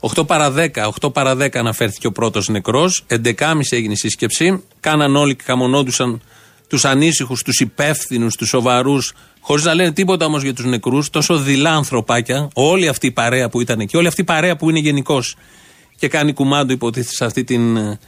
[0.00, 5.16] 8 παρα 10, 8 παρα 10 αναφέρθηκε ο πρώτος νεκρός, 11.30 έγινε η σύσκεψη, κάναν
[5.16, 6.20] όλοι και χαμονόντουσαν
[6.70, 11.38] τους ανήσυχους, τους υπεύθυνους, τους σοβαρούς, χωρίς να λένε τίποτα όμως για τους νεκρούς, τόσο
[11.38, 14.78] δειλά ανθρωπάκια, όλη αυτή η παρέα που ήταν εκεί, όλη αυτή η παρέα που είναι
[14.78, 15.36] γενικώς
[15.96, 17.98] και κάνει κουμάντο υποτίθεται σε αυτή την ε,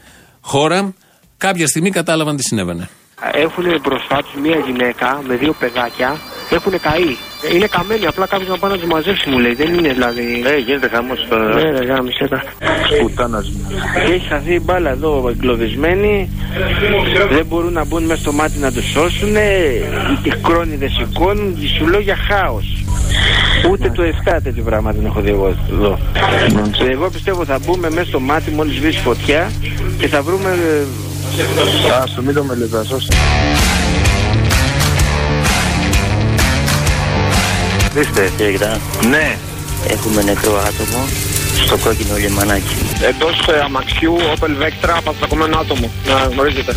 [0.40, 0.94] χώρα,
[1.36, 2.88] κάποια στιγμή κατάλαβαν τι συνέβαινε.
[3.30, 6.16] Έχουν μπροστά τους μία γυναίκα με δύο παιδάκια.
[6.50, 7.16] Έχουν καεί.
[7.54, 9.54] Είναι καμένοι, απλά κάποιο να πάει να τους μαζέψει μου λέει.
[9.54, 10.42] Δεν είναι δηλαδή.
[10.46, 11.44] Ε, γίνεται χαμός τώρα.
[11.54, 12.42] Ναι, ρε, γάμισε τα.
[13.00, 13.40] Πουτάνα
[14.06, 16.30] Και έχει χαθεί η μπάλα εδώ εγκλωβισμένη.
[17.30, 19.36] Δεν μπορούν να μπουν μέσα στο μάτι να τους σώσουν.
[20.22, 21.58] Οι κρόνιδε σηκώνουν.
[21.78, 22.84] Σου λέω για χάος.
[23.70, 25.98] Ούτε το 7 τέτοιο πράγμα δεν έχω δει εγώ εδώ.
[26.90, 29.50] Εγώ πιστεύω θα μπούμε μέσα στο μάτι μόλις σβήσει φωτιά
[29.98, 30.58] και θα βρούμε.
[31.38, 33.16] Ε, Άστο, μην το μελετάς, ώστε.
[38.00, 38.78] Είστε, κύριε
[39.10, 39.36] Ναι.
[39.88, 41.06] Έχουμε νεκρό άτομο
[41.64, 42.76] στο κόκκινο λιμανάκι.
[43.08, 45.90] Εντός ε, αμαξιού Opel Vectra παστακωμένο άτομο.
[46.06, 46.76] Να γνωρίζετε.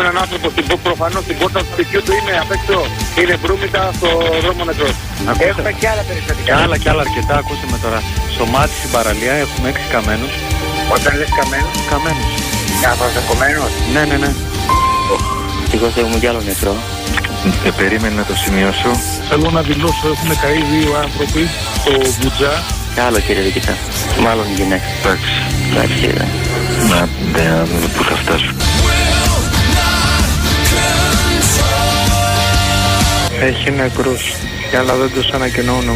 [0.00, 2.76] Έχουμε έναν άνθρωπο στην προφανώς στην πόρτα του σπιτιού του είναι απ' έξω.
[3.20, 4.08] Είναι μπρούμητα στο
[4.44, 4.94] δρόμο νεκρός.
[5.50, 6.46] Έχουμε και άλλα περιστατικά.
[6.48, 8.00] Και άλλα και άλλα αρκετά, ακούστε με τώρα.
[8.34, 10.34] Στο μάτι στην παραλία έχουμε έξι καμένους.
[10.94, 12.32] Όταν λες καμένος, Καμένους.
[12.84, 13.72] καθαροκομμένος.
[13.94, 14.30] Ναι, ναι, ναι.
[15.62, 16.74] Ευτυχώς έχουμε κι άλλο νεκρό.
[17.68, 18.90] Ε, περίμενε να το σημειώσω.
[19.28, 21.42] Θέλω να δηλώσω έχουν καεί δύο άνθρωποι
[21.80, 22.52] στο Βουτζά.
[22.94, 23.74] Κι άλλο κύριε Δικητά.
[24.26, 24.88] Μάλλον γυναίκα.
[24.98, 25.32] Εντάξει.
[25.70, 26.24] Εντάξει κύριε.
[26.90, 26.98] Να,
[27.34, 28.50] ναι, να δούμε πού θα φτάσω.
[33.40, 34.36] Έχει νεκρούς,
[34.78, 35.92] αλλά δεν τους ανακοινώνω.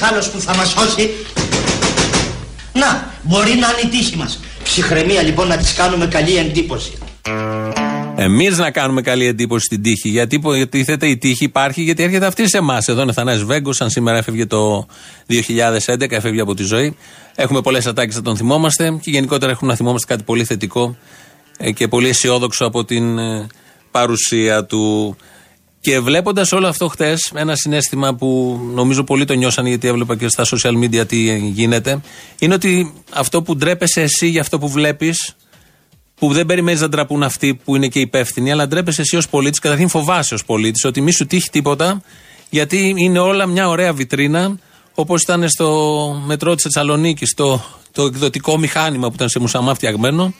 [0.00, 1.10] Κανείς άλλος που θα μας σώσει.
[2.72, 4.40] Να, μπορεί να είναι η τύχη μας.
[4.62, 6.92] Ψυχραιμία λοιπόν να της κάνουμε καλή εντύπωση.
[8.16, 10.08] Εμείς να κάνουμε καλή εντύπωση στην τύχη.
[10.08, 12.88] Γιατί υποτίθεται η τύχη υπάρχει, γιατί έρχεται αυτή σε εμάς.
[12.88, 14.86] Εδώ είναι Θανάη Βέγκος, αν σήμερα έφευγε το
[15.28, 16.96] 2011, έφευγε από τη ζωή.
[17.34, 20.96] Έχουμε πολλές ατάκες να τον θυμόμαστε και γενικότερα έχουμε να θυμόμαστε κάτι πολύ θετικό
[21.58, 23.46] ε, και πολύ αισιόδοξο από την ε,
[23.90, 25.16] παρουσία του.
[25.80, 30.28] Και βλέποντας όλο αυτό χτες, ένα συνέστημα που νομίζω πολλοί το νιώσαν γιατί έβλεπα και
[30.28, 32.00] στα social media τι γίνεται,
[32.38, 35.36] είναι ότι αυτό που ντρέπεσαι εσύ για αυτό που βλέπεις,
[36.14, 39.58] που δεν περιμένεις να ντραπούν αυτοί που είναι και υπεύθυνοι, αλλά ντρέπεσαι εσύ ως πολίτης.
[39.58, 42.02] Καταρχήν φοβάσαι ως πολίτης ότι μη σου τύχει τίποτα,
[42.50, 44.58] γιατί είναι όλα μια ωραία βιτρίνα,
[44.94, 50.34] όπως ήταν στο μετρό της Θεσσαλονίκης, το, το εκδοτικό μηχάνημα που ήταν σε μουσαμά φτιαγμένο.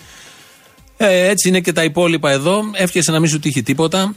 [0.96, 2.62] Ε, έτσι είναι και τα υπόλοιπα εδώ.
[2.72, 4.14] Εύχεσαι να μην σου τύχει τίποτα.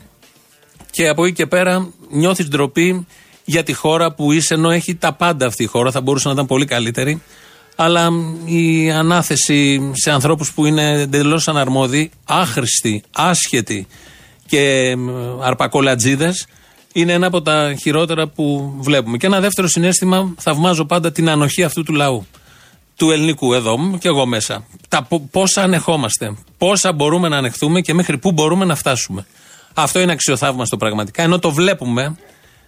[0.94, 3.08] Και από εκεί και πέρα νιώθεις ντροπή
[3.46, 5.92] για τη χώρα που είσαι, ενώ έχει τα πάντα αυτή η χώρα.
[5.92, 7.22] Θα μπορούσε να ήταν πολύ καλύτερη.
[7.76, 8.10] Αλλά
[8.46, 13.88] η ανάθεση σε ανθρώπους που είναι εντελώς αναρμόδιοι, άχρηστοι, άσχετοι
[14.46, 14.94] και
[15.42, 16.48] αρπακολατζίδες,
[16.94, 19.18] είναι ένα από τα χειρότερα που βλέπουμε.
[19.18, 22.26] Και ένα δεύτερο συνέστημα, θαυμάζω πάντα την ανοχή αυτού του λαού.
[22.96, 24.66] Του ελληνικού, εδώ και εγώ μέσα.
[24.88, 29.26] Τα πόσα ανεχόμαστε, πόσα μπορούμε να ανεχθούμε και μέχρι πού μπορούμε να φτάσουμε.
[29.74, 31.24] Αυτό είναι αξιοθαύμαστο πραγματικά.
[31.24, 32.16] Ενώ το βλέπουμε,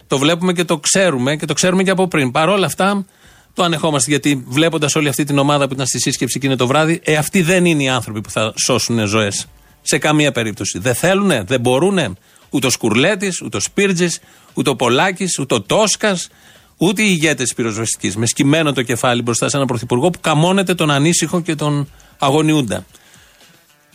[0.08, 2.32] το βλέπουμε και το ξέρουμε και το ξέρουμε και από πριν.
[2.32, 3.06] Παρ' όλα αυτά,
[3.54, 7.02] το ανεχόμαστε γιατί βλέποντας όλη αυτή την ομάδα που ήταν στη σύσκεψη εκείνο το βράδυ,
[7.04, 9.48] ε, αυτοί δεν είναι οι άνθρωποι που θα σώσουν ζωές.
[9.82, 10.80] Σε καμία περίπτωση.
[10.80, 12.18] Δεν θέλουν, δεν μπορούν.
[12.50, 14.20] Ούτε ο Σκουρλέτης, ούτε ο Σπίρτζης,
[14.54, 16.30] ούτε ο Πολάκης, ούτε ο Τόσκας,
[16.78, 18.16] ούτε οι ηγέτες της πυροσβεστικής.
[18.16, 21.90] Με σκυμμένο το κεφάλι μπροστά σε έναν πρωθυπουργό που καμώνεται τον ανήσυχο και τον
[22.20, 22.86] αγωνιούντα.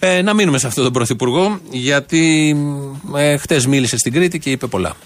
[0.02, 2.56] Ε, να μείνουμε σε αυτόν τον πρωθυπουργό, γιατί
[3.16, 4.96] ε, χτες μίλησε στην Κρήτη και είπε πολλά.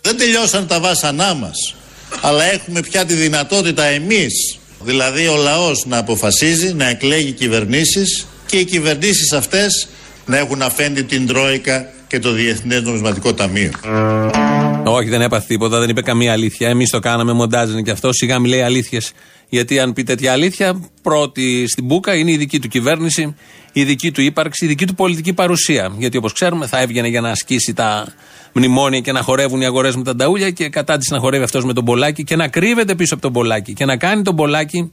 [0.00, 1.74] Δεν τελειώσαν τα βάσανά μας
[2.20, 8.56] αλλά έχουμε πια τη δυνατότητα εμείς, δηλαδή ο λαός να αποφασίζει, να εκλέγει κυβερνήσεις και
[8.56, 9.88] οι κυβερνήσεις αυτές
[10.26, 13.70] να έχουν αφέντη την Τρόικα και το Διεθνές Νομισματικό Ταμείο.
[14.92, 16.68] Όχι, δεν έπαθε τίποτα, δεν είπε καμία αλήθεια.
[16.68, 18.12] Εμείς το κάναμε, μοντάζ και αυτό.
[18.12, 19.12] Σιγά μιλάει αλήθειες.
[19.48, 23.34] Γιατί αν πει τέτοια αλήθεια, πρώτη στην Μπούκα είναι η δική του κυβέρνηση,
[23.72, 25.94] η δική του ύπαρξη, η δική του πολιτική παρουσία.
[25.98, 28.06] Γιατί όπως ξέρουμε, θα έβγαινε για να ασκήσει τα
[28.52, 31.64] μνημόνια και να χορεύουν οι αγορές με τα νταούλια και κατά της να χορεύει αυτός
[31.64, 34.92] με τον Πολάκη και να κρύβεται πίσω από τον Πολάκη και να κάνει τον Πολάκη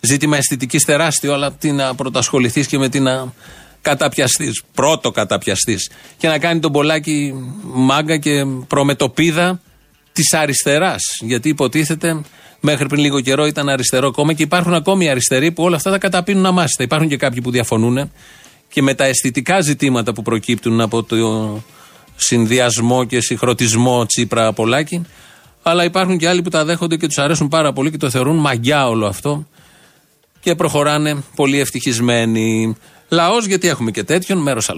[0.00, 3.32] ζήτημα αισθητικής τεράστιο, αλλά τι να πρωτασχοληθείς και με τι να
[3.82, 4.50] καταπιαστεί.
[4.74, 5.90] Πρώτο καταπιαστής.
[6.16, 9.60] Και να κάνει τον Πολάκη μάγκα και προμετωπίδα
[10.12, 11.02] της αριστεράς.
[11.20, 12.20] Γιατί υποτίθεται
[12.60, 15.98] μέχρι πριν λίγο καιρό ήταν αριστερό κόμμα και υπάρχουν ακόμη αριστεροί που όλα αυτά τα
[15.98, 16.82] καταπίνουν αμάστα.
[16.82, 18.12] Υπάρχουν και κάποιοι που διαφωνούν
[18.68, 21.16] και με τα αισθητικά ζητήματα που προκύπτουν από το
[22.16, 25.02] συνδυασμό και συγχρονισμό Τσίπρα Πολάκη.
[25.62, 28.36] Αλλά υπάρχουν και άλλοι που τα δέχονται και τους αρέσουν πάρα πολύ και το θεωρούν
[28.36, 29.46] μαγιά όλο αυτό
[30.40, 32.76] και προχωράνε πολύ ευτυχισμένοι.
[33.12, 34.74] Λαός, γιατί έχουμε και τέτοιον, μέρος Α.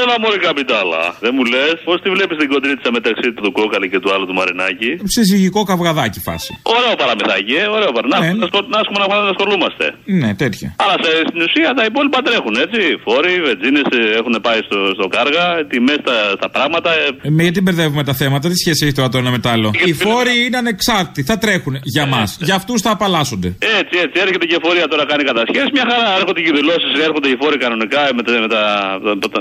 [0.00, 1.02] Έλα μωρή καπιτάλα.
[1.24, 4.36] Δεν μου λες; Πώς τη βλέπεις την κοντρίτσα μεταξύ του κόκαλη και του άλλου του
[4.38, 6.52] Μαρινάκη; Συζυγικό καυγαδάκι φάση.
[6.76, 8.26] Ωραίο παραμυθάκι, ε, ωραίο παραμυθάκι.
[8.26, 8.46] Ναι.
[8.72, 9.84] Να έχουμε να, να ασχολούμαστε.
[10.20, 10.68] Ναι, τέτοια.
[10.82, 12.80] Αλλά σε, στην ουσία τα υπόλοιπα τρέχουν έτσι.
[13.06, 13.88] Φόροι, βενζίνες
[14.20, 16.90] έχουν πάει στο, στο κάργα, τιμές στα, στα πράγματα.
[17.26, 19.68] Ε, με γιατί μπερδεύουμε τα θέματα, τι σχέση έχει τώρα το ένα με το άλλο;
[19.88, 22.28] Οι φόροι είναι ανεξάρτητοι, θα τρέχουν για μας.
[22.48, 23.48] Για αυτούς θα απαλλάσσονται.
[23.80, 24.16] Έτσι, έτσι.
[24.24, 25.70] Έρχεται και η φορεία τώρα κάνει κατασχέσεις.
[25.76, 28.62] Μια χαρά έρχονται και οι δηλώσει, έρχονται οι φόροι κανονικά με, με, τα,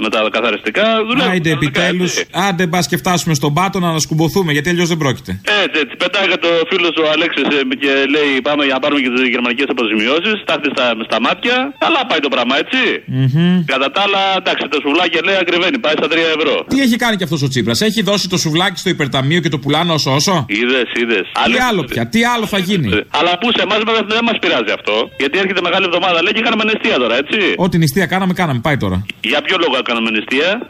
[0.05, 0.85] με τα καθαριστικά.
[1.07, 1.31] Δουλεύουν.
[1.31, 2.11] Άιντε επιτέλους,
[2.47, 5.31] άντε μπας και φτάσουμε στον πάτο να ανασκουμποθούμε γιατί αλλιώς δεν πρόκειται.
[5.63, 5.95] Έτσι, έτσι.
[6.03, 9.67] Πετάγεται το φίλο ο Αλέξης ε, και λέει πάμε για να πάρουμε και τις γερμανικές
[9.75, 10.35] αποζημιώσεις.
[10.49, 11.55] Τα στα, στα μάτια.
[11.85, 12.81] Καλά πάει το πράγμα, έτσι.
[13.17, 13.55] Mm-hmm.
[13.71, 16.55] Κατά τα άλλα, εντάξει, το σουβλάκι λέει ακριβένει, πάει στα 3 ευρώ.
[16.71, 19.59] Τι έχει κάνει και αυτός ο Τσίπρας, έχει δώσει το σουβλάκι στο υπερταμείο και το
[19.63, 21.25] πουλάνε όσο όσο; Είδες, είδες.
[21.45, 22.89] Τι άλλο πια, τι άλλο θα γίνει;
[23.19, 23.79] Αλλά πού σε εμάς
[24.13, 24.95] δεν μας πειράζει αυτό.
[25.19, 27.39] Γιατί έρχεται μεγάλη εβδομάδα, λέει και κάναμε νηστεία τώρα, έτσι.
[27.65, 29.05] Ό,τι νηστεία κάναμε, κάναμε, πάει τώρα.
[29.31, 30.20] Για ποιο λόγο κάναμε νηστεία.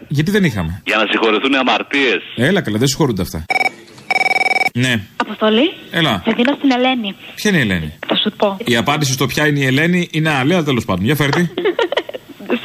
[0.08, 0.82] Γιατί δεν είχαμε.
[0.86, 2.22] Για να συγχωρεθούν οι αμαρτίες.
[2.36, 3.46] Έλα καλά, δεν συγχωρούνται αυτά.
[4.74, 5.02] Ναι.
[5.16, 5.74] Αποστολή.
[5.92, 6.22] Έλα.
[6.26, 7.16] Σε δίνω στην Ελένη.
[7.36, 8.58] Ποια είναι η Ελένη; Θα σου πω.
[8.66, 11.06] Η απάντηση στο ποια είναι η Ελένη είναι άλλη, αλλά τέλος πάντων.
[11.06, 11.52] Για φέρτη.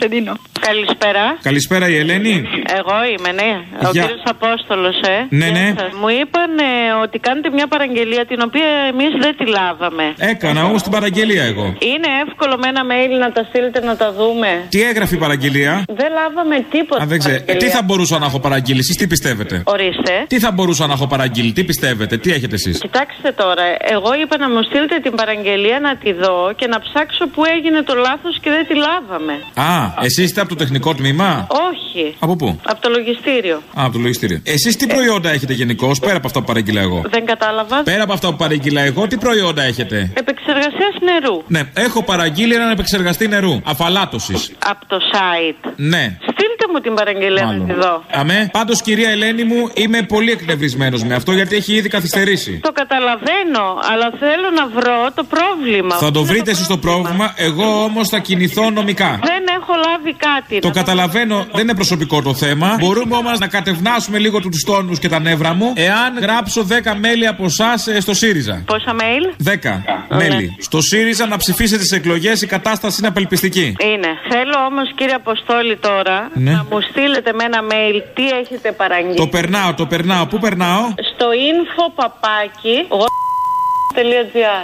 [0.01, 0.35] Σε δίνω.
[0.61, 1.25] Καλησπέρα.
[1.43, 2.35] Καλησπέρα η Ελένη.
[2.79, 3.51] Εγώ είμαι, ναι.
[3.87, 5.17] Ο Για- κύριος Απόστολος, ε.
[5.41, 5.61] Ναι, ναι.
[5.61, 5.93] Γεια σας.
[6.01, 6.71] Μου είπαν ε,
[7.05, 10.05] ότι κάνετε μια παραγγελία την οποία εμείς δεν τη λάβαμε.
[10.19, 11.67] Έκανα όμως την παραγγελία εγώ.
[11.93, 15.83] Είναι εύκολο με ένα mail να τα στείλετε να τα δούμε; Τι έγραφε η παραγγελία;
[16.01, 17.03] Δεν λάβαμε τίποτα.
[17.03, 17.35] Α, δεν ξέρω.
[17.35, 17.75] Ε, τι παραγγελία.
[17.77, 20.15] θα μπορούσα να έχω παραγγείλει, εσείς τι πιστεύετε; Ορίστε.
[20.27, 23.63] Τι θα μπορούσα να έχω παραγγείλει, τι πιστεύετε, τι έχετε εσείς; Κοιτάξτε τώρα,
[23.97, 27.83] εγώ είπα να μου στείλετε την παραγγελία να τη δω και να ψάξω που έγινε
[27.83, 29.33] το λάθος και δεν τη λάβαμε.
[29.55, 32.14] Α, εσείς είστε από το τεχνικό τμήμα; Όχι.
[32.18, 33.57] Από πού; Από το λογιστήριο.
[33.57, 34.40] Α, από το λογιστήριο.
[34.44, 37.83] Εσείς τι προϊόντα έχετε γενικώ, πέρα από αυτά που παραγγείλα εγώ; Δεν κατάλαβα.
[37.83, 41.42] Πέρα από αυτά που παραγγείλα εγώ, τι προϊόντα έχετε; Επεξεργασίας νερού.
[41.46, 43.61] Ναι, έχω παραγγείλει έναν επεξεργαστή νερού.
[43.64, 44.53] Αφαλάτωσης.
[44.66, 45.70] Από το site.
[45.77, 46.16] Ναι.
[46.20, 48.05] Στείλτε μου την παραγγελία να τη δω.
[48.11, 48.49] Αμέ.
[48.53, 52.61] Πάντως, κυρία Ελένη μου, είμαι πολύ εκνευρισμένος με αυτό γιατί έχει ήδη καθυστερήσει.
[52.62, 55.94] Το καταλαβαίνω, αλλά θέλω να βρω το πρόβλημα.
[55.96, 59.18] Θα το βρείτε εσείς το πρόβλημα, εγώ όμως θα κινηθώ νομικά.
[59.22, 59.36] Δεν
[59.69, 60.59] έχω λάβει κάτι.
[60.59, 62.77] Το να- καταλαβαίνω, δεν είναι προσωπικό το θέμα.
[62.81, 67.27] Μπορούμε όμως να κατευνάσουμε λίγο του τόνους και τα νεύρα μου, εάν γράψω 10 μέλη
[67.27, 68.63] από εσάς στο ΣΥΡΙΖΑ.
[68.67, 69.35] Πόσα mail?
[69.45, 70.57] 10 μέλη.
[70.61, 73.77] Στο ΣΥΡΙΖΑ να ψηφίσετε τις εκλογές, η κατάσταση είναι απελπιστική.
[73.83, 74.09] Είναι.
[74.29, 76.51] Θέλω όμως, κύριε Αποστόλη, τώρα Ναι.
[76.51, 79.17] να μου στείλετε με ένα mail τι έχετε παραγγείλει.
[79.17, 80.27] Το περνάω, το περνάω.
[80.27, 80.83] Πού περνάω;
[81.15, 82.77] Στο info παπάκι.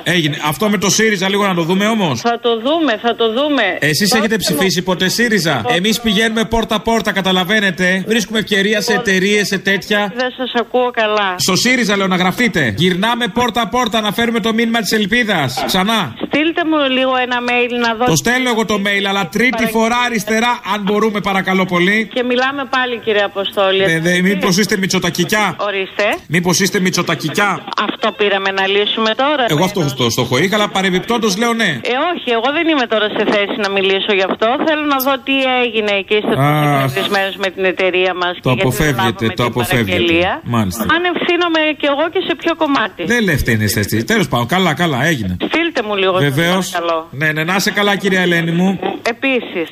[0.02, 0.36] Έγινε.
[0.46, 2.20] Αυτό με το ΣΥΡΙΖΑ λίγο να το δούμε όμως.
[2.20, 3.62] Θα το δούμε, θα το δούμε.
[3.78, 8.04] Εσείς έχετε ψηφίσει ποτέ ΣΥΡΙΖΑ; Εμείς πηγαίνουμε πόρτα-πόρτα, καταλαβαίνετε.
[8.06, 10.12] Βρίσκουμε ευκαιρία σε εταιρείες, σε τέτοια.
[10.16, 11.34] Δεν σας ακούω καλά.
[11.38, 12.74] Στο ΣΥΡΙΖΑ λέω να γραφτείτε.
[12.76, 15.62] Γυρνάμε πόρτα-πόρτα να φέρουμε το μήνυμα της ελπίδας.
[15.66, 16.14] Ξανά.
[16.26, 18.04] Στείλτε μου λίγο ένα mail να δω.
[18.04, 22.10] Το στέλνω εγώ το mail, αλλά τρίτη φορά αριστερά, αν μπορούμε παρακαλώ πολύ.
[22.14, 23.82] Και μιλάμε πάλι, κύριε Αποστόλη.
[23.82, 25.56] Ε, δε, μήπως είστε μυτσοτακικιά.
[25.58, 26.04] Ορίστε.
[26.28, 27.64] Μήπως είστε μυτσοτακικιά.
[27.82, 29.44] Αυτό πήραμε να λύσουμε τώρα.
[29.54, 31.70] Εγώ αυτό στο στόχο είχα, αλλά παρεμπιπτόντως λέω ναι.
[31.92, 34.46] Ε, όχι, εγώ δεν είμαι τώρα σε θέση να μιλήσω γι' αυτό.
[34.66, 36.50] Θέλω να δω τι έγινε εκεί στο Α,
[37.44, 38.34] με την εταιρεία μας.
[38.42, 40.40] Το αποφεύγετε, το αποφεύγετε.
[40.56, 40.82] Μάλιστα.
[40.94, 43.02] Αν ευθύνομαι κι εγώ και σε ποιο κομμάτι.
[43.04, 44.04] Δεν λεφτέ είναι αίσθηση.
[44.04, 45.36] Τέλος πάντων, καλά, καλά, έγινε.
[45.48, 46.64] Στείλτε μου λίγο Βεβαίως.
[47.10, 48.68] Ναι, ναι, να είσαι καλά, κυρία Ελένη μου.
[49.02, 49.66] Επίσης.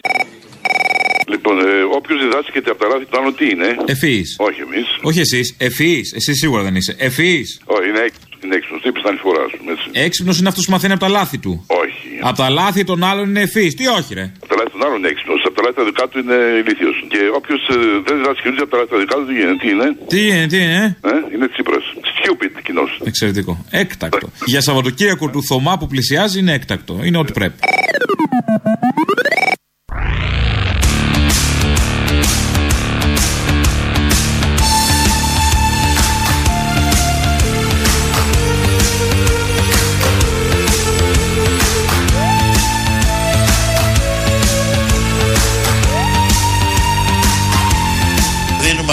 [1.32, 1.62] Λοιπόν, ε,
[1.96, 4.36] όποιος διδάσκεται από τα λάθη του άλλου, τι είναι; Ευφυής.
[4.38, 4.86] Όχι εμείς.
[5.02, 5.56] Όχι εσείς.
[5.58, 6.12] Ευφυής.
[6.12, 6.94] Εσύ σίγουρα δεν είσαι.
[6.98, 7.60] Ευφυής.
[7.64, 8.04] Όχι, είναι,
[8.40, 8.80] έξ- είναι έξυπνος.
[8.82, 9.86] Τι είπε την άλλη φορά, ας πούμε έτσι.
[10.06, 11.52] Έξυπνος είναι αυτός που μαθαίνει από τα λάθη του.
[11.82, 12.08] Όχι.
[12.28, 13.68] Από τα λάθη των άλλων είναι ευφυή.
[13.78, 14.26] Τι όχι, ρε.
[14.42, 15.40] Από τα λάθη των άλλων είναι έξυπνος.
[15.46, 16.96] Από τα λάθη τα δικά του είναι ηλίθιος.
[17.12, 17.60] Και όποιος
[18.06, 19.58] δεν διδάσκεται από τα λάθη τα δικά του, τι γίνεται.
[19.62, 20.82] Τι είναι; Τι είναι, τι είναι.
[21.10, 21.84] Ε, είναι Τσίπρας.
[22.16, 22.90] Stupid κοινός.
[23.10, 23.52] Εξαιρετικό.
[23.70, 24.26] Έκτακτο.
[24.52, 26.94] Για Σαββατοκύριακο του Θωμά που πλησιάζει είναι έκτακτο.
[27.06, 27.54] Είναι ό,τι πρέπει.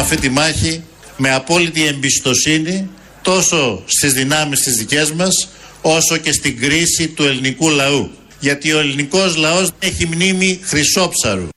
[0.10, 0.84] Αυτή τη μάχη
[1.18, 2.90] με απόλυτη εμπιστοσύνη
[3.22, 5.48] τόσο στις δυνάμεις τις δικές μας
[5.82, 8.12] όσο και στην κρίση του ελληνικού λαού.
[8.40, 11.48] Γιατί ο ελληνικός λαός δεν έχει μνήμη χρυσόψαρου.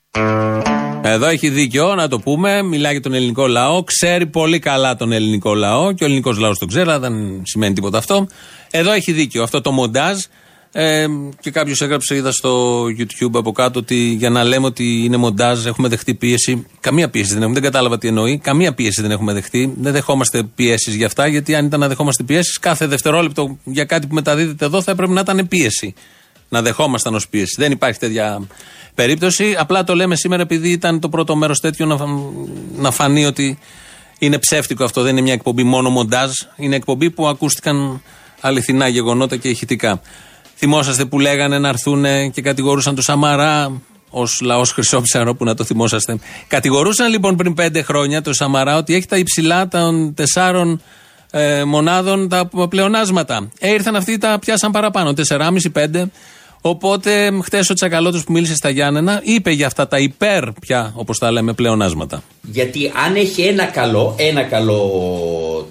[1.01, 2.61] Εδώ έχει δίκιο να το πούμε.
[2.61, 3.83] Μιλάει για τον ελληνικό λαό.
[3.83, 7.73] Ξέρει πολύ καλά τον ελληνικό λαό και ο ελληνικός λαός τον ξέρει, αλλά δεν σημαίνει
[7.73, 8.27] τίποτα αυτό.
[8.71, 9.43] Εδώ έχει δίκιο.
[9.43, 10.17] Αυτό το μοντάζ.
[10.73, 11.05] Ε,
[11.39, 15.65] και κάποιος έγραψε, είδα στο YouTube από κάτω, ότι για να λέμε ότι είναι μοντάζ
[15.65, 16.65] έχουμε δεχτεί πίεση.
[16.79, 17.53] Καμία πίεση δεν έχουμε.
[17.53, 18.37] Δεν κατάλαβα τι εννοεί.
[18.37, 19.73] Καμία πίεση δεν έχουμε δεχτεί.
[19.77, 24.07] Δεν δεχόμαστε πιέσεις για αυτά, γιατί αν ήταν να δεχόμαστε πιέσεις, κάθε δευτερόλεπτο για κάτι
[24.07, 25.93] που μεταδίδεται εδώ θα έπρεπε να ήταν πίεση.
[26.49, 27.55] Να δεχόμασταν ως πίεση.
[27.57, 28.47] Δεν υπάρχει τέτοια
[28.95, 29.55] περίπτωση.
[29.57, 31.97] Απλά το λέμε σήμερα επειδή ήταν το πρώτο μέρος τέτοιο να,
[32.77, 33.59] να φανεί ότι
[34.19, 35.01] είναι ψεύτικο αυτό.
[35.01, 36.31] Δεν είναι μια εκπομπή μόνο μοντάζ.
[36.55, 38.01] Είναι εκπομπή που ακούστηκαν
[38.41, 40.01] αληθινά γεγονότα και ηχητικά.
[40.63, 45.63] Θυμόσαστε που λέγανε να έρθουν και κατηγορούσαν το Σαμαρά ως λαός Χρυσόψαρο, που να το
[45.63, 46.19] θυμόσαστε.
[46.47, 50.81] Κατηγορούσαν λοιπόν πριν πέντε χρόνια το Σαμαρά ότι έχει τα υψηλά των τεσσάρων
[51.31, 53.49] ε, μονάδων τα πλεονάσματα.
[53.59, 56.03] Ε, ήρθαν αυτοί τα πιάσαν παραπάνω, 4,5-5.
[56.61, 61.17] Οπότε χτε ο Τσακαλώτο που μίλησε στα Γιάννενα είπε για αυτά τα υπέρ πια, όπως
[61.17, 62.23] τα λέμε, πλεονάσματα.
[62.41, 64.77] Γιατί αν έχει ένα καλό, ένα καλό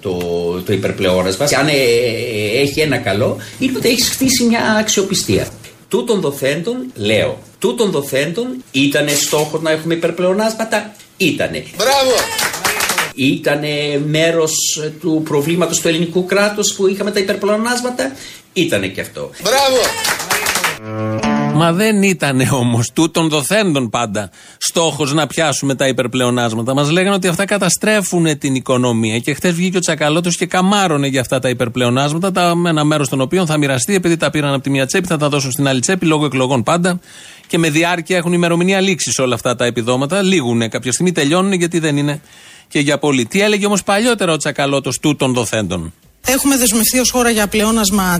[0.01, 0.17] το,
[0.65, 5.47] το υπερπλεόνασμα, και αν ε, ε, έχει ένα καλό, είναι ότι έχεις χτίσει μια αξιοπιστία.
[5.87, 11.63] Τούτων δοθέντων, λέω, τούτων δοθέντων ήταν στόχος να έχουμε υπερπλεονάσματα; Ήτανε.
[11.77, 12.11] Μπράβο!
[13.15, 13.61] Ήταν
[14.05, 14.51] μέρος
[14.99, 18.15] του προβλήματος του ελληνικού κράτους που είχαμε τα υπερπλεονάσματα;
[18.53, 19.29] Ήτανε και αυτό.
[19.43, 20.30] Μπράβο!
[21.53, 26.73] Μα δεν ήταν όμως τούτων δοθέντων πάντα στόχος να πιάσουμε τα υπερπλεονάσματα.
[26.73, 29.19] Μας λέγανε ότι αυτά καταστρέφουν την οικονομία.
[29.19, 33.09] Και χθες βγήκε ο Τσακαλώτος και καμάρωνε για αυτά τα υπερπλεονάσματα, τα, με ένα μέρος
[33.09, 35.67] των οποίων θα μοιραστεί, επειδή τα πήραν από τη μία τσέπη, θα τα δώσουν στην
[35.67, 36.99] άλλη τσέπη, λόγω εκλογών πάντα.
[37.47, 40.21] Και με διάρκεια έχουν ημερομηνία λήξης όλα αυτά τα επιδόματα.
[40.21, 42.21] Λήγουν κάποια στιγμή, τελειώνουν γιατί δεν είναι
[42.67, 43.25] και για πολύ.
[43.25, 45.93] Τι έλεγε όμως παλιότερα ο Τσακαλώτος τούτων δοθέντων;
[46.25, 48.19] Έχουμε δεσμευτεί ως χώρα για πλεόνασμα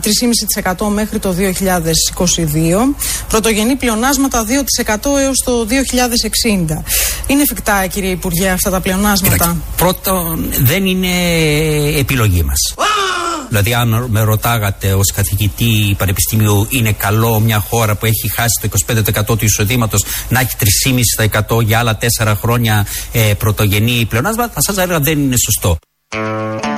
[0.78, 2.96] 3,5% μέχρι το 2022.
[3.28, 6.84] Πρωτογενή πλεονάσματα 2% έως το 2060.
[7.28, 11.08] Είναι εφικτά, κύριε Υπουργέ, αυτά τα πλεονάσματα; Πρώτον, δεν είναι
[11.98, 12.74] επιλογή μας.
[13.48, 18.70] Δηλαδή, αν με ρωτάγατε ως καθηγητή πανεπιστημίου, είναι καλό μια χώρα που έχει χάσει το
[19.32, 20.56] 25% του εισοδήματος να έχει
[21.48, 25.78] 3,5% για άλλα 4 χρόνια ε, πρωτογενή πλεονάσματα, θα σας έλεγα δεν είναι σωστό.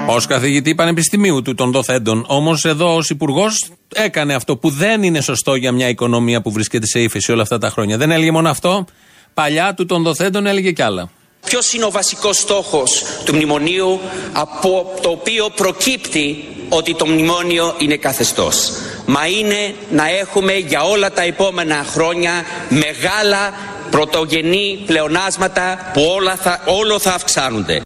[0.07, 2.25] Ω καθηγητή πανεπιστημίου του των δοθέντων.
[2.27, 6.85] Όμως εδώ ως υπουργός έκανε αυτό που δεν είναι σωστό για μια οικονομία που βρίσκεται
[6.85, 7.97] σε ύφεση όλα αυτά τα χρόνια.
[7.97, 8.85] Δεν έλεγε μόνο αυτό.
[9.33, 11.09] Παλιά του των δοθέντων έλεγε κι άλλα.
[11.45, 13.99] Ποιος είναι ο βασικός στόχος του μνημονίου
[14.33, 18.71] από το οποίο προκύπτει ότι το μνημόνιο είναι καθεστώς;
[19.05, 22.31] Μα είναι να έχουμε για όλα τα επόμενα χρόνια
[22.69, 23.53] μεγάλα
[23.91, 27.81] πρωτογενή πλεονάσματα που όλα θα, όλο θα αυξάνονται.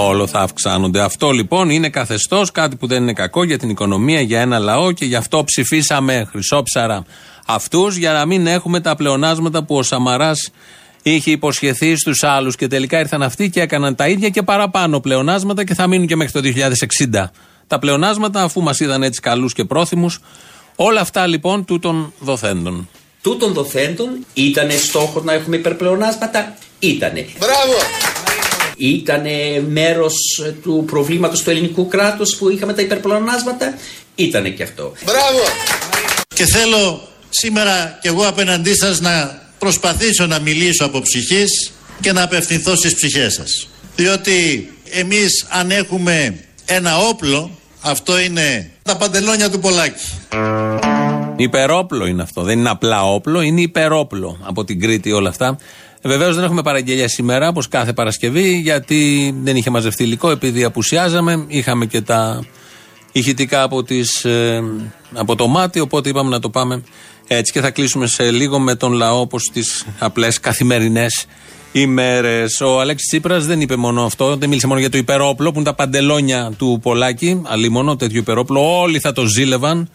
[0.00, 1.00] Όλο θα αυξάνονται.
[1.00, 4.92] Αυτό λοιπόν είναι καθεστώς, κάτι που δεν είναι κακό για την οικονομία, για ένα λαό
[4.92, 7.04] και γι' αυτό ψηφίσαμε χρυσόψαρα
[7.46, 10.50] αυτούς για να μην έχουμε τα πλεονάσματα που ο Σαμαράς
[11.02, 12.56] είχε υποσχεθεί στους άλλους.
[12.56, 16.16] Και τελικά ήρθαν αυτοί και έκαναν τα ίδια και παραπάνω πλεονάσματα και θα μείνουν και
[16.16, 16.40] μέχρι το
[17.10, 17.30] 2060
[17.66, 20.20] τα πλεονάσματα, αφού μας είδαν έτσι καλούς και πρόθυμους.
[20.76, 22.88] Όλα αυτά λοιπόν τούτων δοθέντων.
[23.22, 27.26] Τούτων δοθέντων ήταν στόχος να έχουμε υπερπλεονάσματα; Ήτανε.
[27.38, 28.27] Μπράβο!
[28.78, 29.24] Ήταν
[29.68, 30.14] μέρος
[30.62, 33.74] του προβλήματος του ελληνικού κράτους που είχαμε τα υπερπλεονάσματα.
[34.14, 34.92] Ήτανε και αυτό.
[35.04, 35.40] Μπράβο!
[36.34, 42.22] Και θέλω σήμερα κι εγώ απέναντί σας να προσπαθήσω να μιλήσω από ψυχής και να
[42.22, 43.68] απευθυνθώ στις ψυχές σας.
[43.96, 47.50] Διότι εμείς αν έχουμε ένα όπλο,
[47.80, 50.04] αυτό είναι τα παντελόνια του Πολάκη.
[51.36, 52.42] Υπερόπλο είναι αυτό.
[52.42, 55.58] Δεν είναι απλά όπλο, είναι υπερόπλο από την Κρήτη όλα αυτά.
[56.02, 61.44] Βεβαίως δεν έχουμε παραγγελία σήμερα, όπως κάθε Παρασκευή, γιατί δεν είχε μαζευτεί υλικό, επειδή απουσιάζαμε.
[61.48, 62.44] Είχαμε και τα
[63.12, 64.62] ηχητικά από, τις, ε,
[65.14, 66.82] από το μάτι, οπότε είπαμε να το πάμε
[67.26, 67.52] έτσι.
[67.52, 71.26] Και θα κλείσουμε σε λίγο με τον λαό, όπως τις απλές καθημερινές
[71.72, 72.60] ημέρες.
[72.60, 75.68] Ο Αλέξης Τσίπρας δεν είπε μόνο αυτό, δεν μίλησε μόνο για το υπερόπλο, που είναι
[75.68, 78.80] τα παντελόνια του Πολάκη, αλλήμωνο τέτοιο υπερόπλο.
[78.80, 79.86] Όλοι θα το ζήλευαν ε,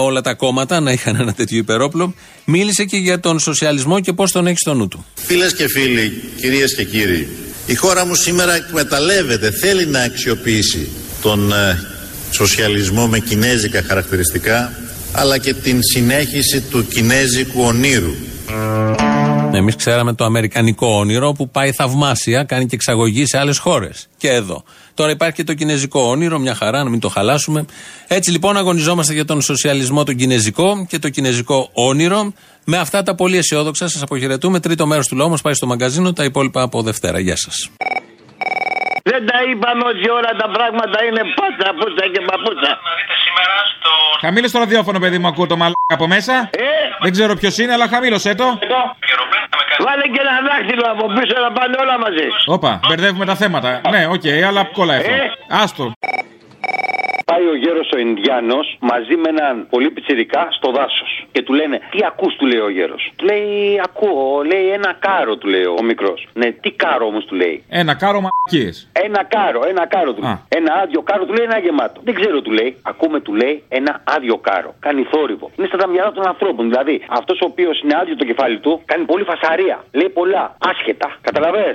[0.00, 2.14] όλα τα κόμματα να είχαν ένα τέτοιο υπερόπλο.
[2.44, 5.06] Μίλησε και για τον σοσιαλισμό και πώς τον έχεις στο νου του.
[5.14, 7.28] Φίλες και φίλοι, κυρίες και κύριοι,
[7.66, 10.88] η χώρα μου σήμερα εκμεταλλεύεται, θέλει να αξιοποιήσει
[11.22, 11.86] τον ε,
[12.30, 14.72] σοσιαλισμό με κινέζικα χαρακτηριστικά,
[15.12, 18.14] αλλά και την συνέχιση του κινέζικου ονείρου.
[19.58, 24.08] Εμείς ξέραμε το αμερικανικό όνειρο που πάει θαυμάσια, κάνει και εξαγωγή σε άλλες χώρες.
[24.16, 24.64] Και εδώ.
[24.94, 27.64] Τώρα υπάρχει και το κινέζικο όνειρο, μια χαρά, να μην το χαλάσουμε.
[28.06, 32.32] Έτσι λοιπόν αγωνιζόμαστε για τον σοσιαλισμό τον κινέζικο και το κινέζικο όνειρο.
[32.64, 34.60] Με αυτά τα πολύ αισιόδοξα σας αποχαιρετούμε.
[34.60, 37.18] Τρίτο μέρος του λόγου μας πάει στο μαγκαζίνο, τα υπόλοιπα από Δευτέρα.
[37.18, 37.70] Γεια σας.
[39.10, 42.72] Δεν τα είπαμε ότι όλα τα πράγματα είναι πάτσα, πούτσα και παπούτσα.
[44.20, 46.50] Χαμήλωσε το ραδιόφωνο, παιδί μου, ακούω το μαλάκα από μέσα.
[47.02, 48.58] Δεν ξέρω ποιος είναι, αλλά χαμήλωσέ το.
[49.86, 52.26] Βάλε και ένα δάχτυλο από πίσω να πάνε όλα μαζί.
[52.46, 53.80] Όπα, μπερδεύουμε τα θέματα.
[53.90, 55.12] Ναι, οκ, αλλά κολλάει αυτό.
[55.62, 55.92] Άστο.
[57.24, 61.26] Πάει ο γέρος ο Ινδιάνος μαζί με έναν πολύ πιτσιρικά στο δάσος.
[61.32, 63.12] Και του λένε, Τι ακούς, του λέει ο γέρος.
[63.16, 66.28] Του λέει, Ακούω, λέει ένα κάρο, του λέει ο μικρός.
[66.32, 67.64] Ναι, τι κάρο όμως, του λέει.
[67.68, 68.70] Ένα κάρο μαλακίες.
[69.10, 70.38] Ένα κάρο, ένα κάρο του λέει.
[70.58, 71.98] Ένα άδειο κάρο του λέει, ένα γεμάτο.
[72.08, 72.70] Δεν ξέρω, του λέει.
[72.90, 74.70] Ακούμε, του λέει, ένα άδειο κάρο.
[74.86, 75.46] Κάνει θόρυβο.
[75.56, 76.62] Είναι σαν τα μυαλά των ανθρώπων.
[76.70, 79.76] Δηλαδή, αυτός ο οποίος είναι άδειο το κεφάλι του κάνει πολύ φασαρία.
[79.92, 80.44] Λέει πολλά.
[80.70, 81.08] Άσχετα.
[81.20, 81.68] Καταλαβέ.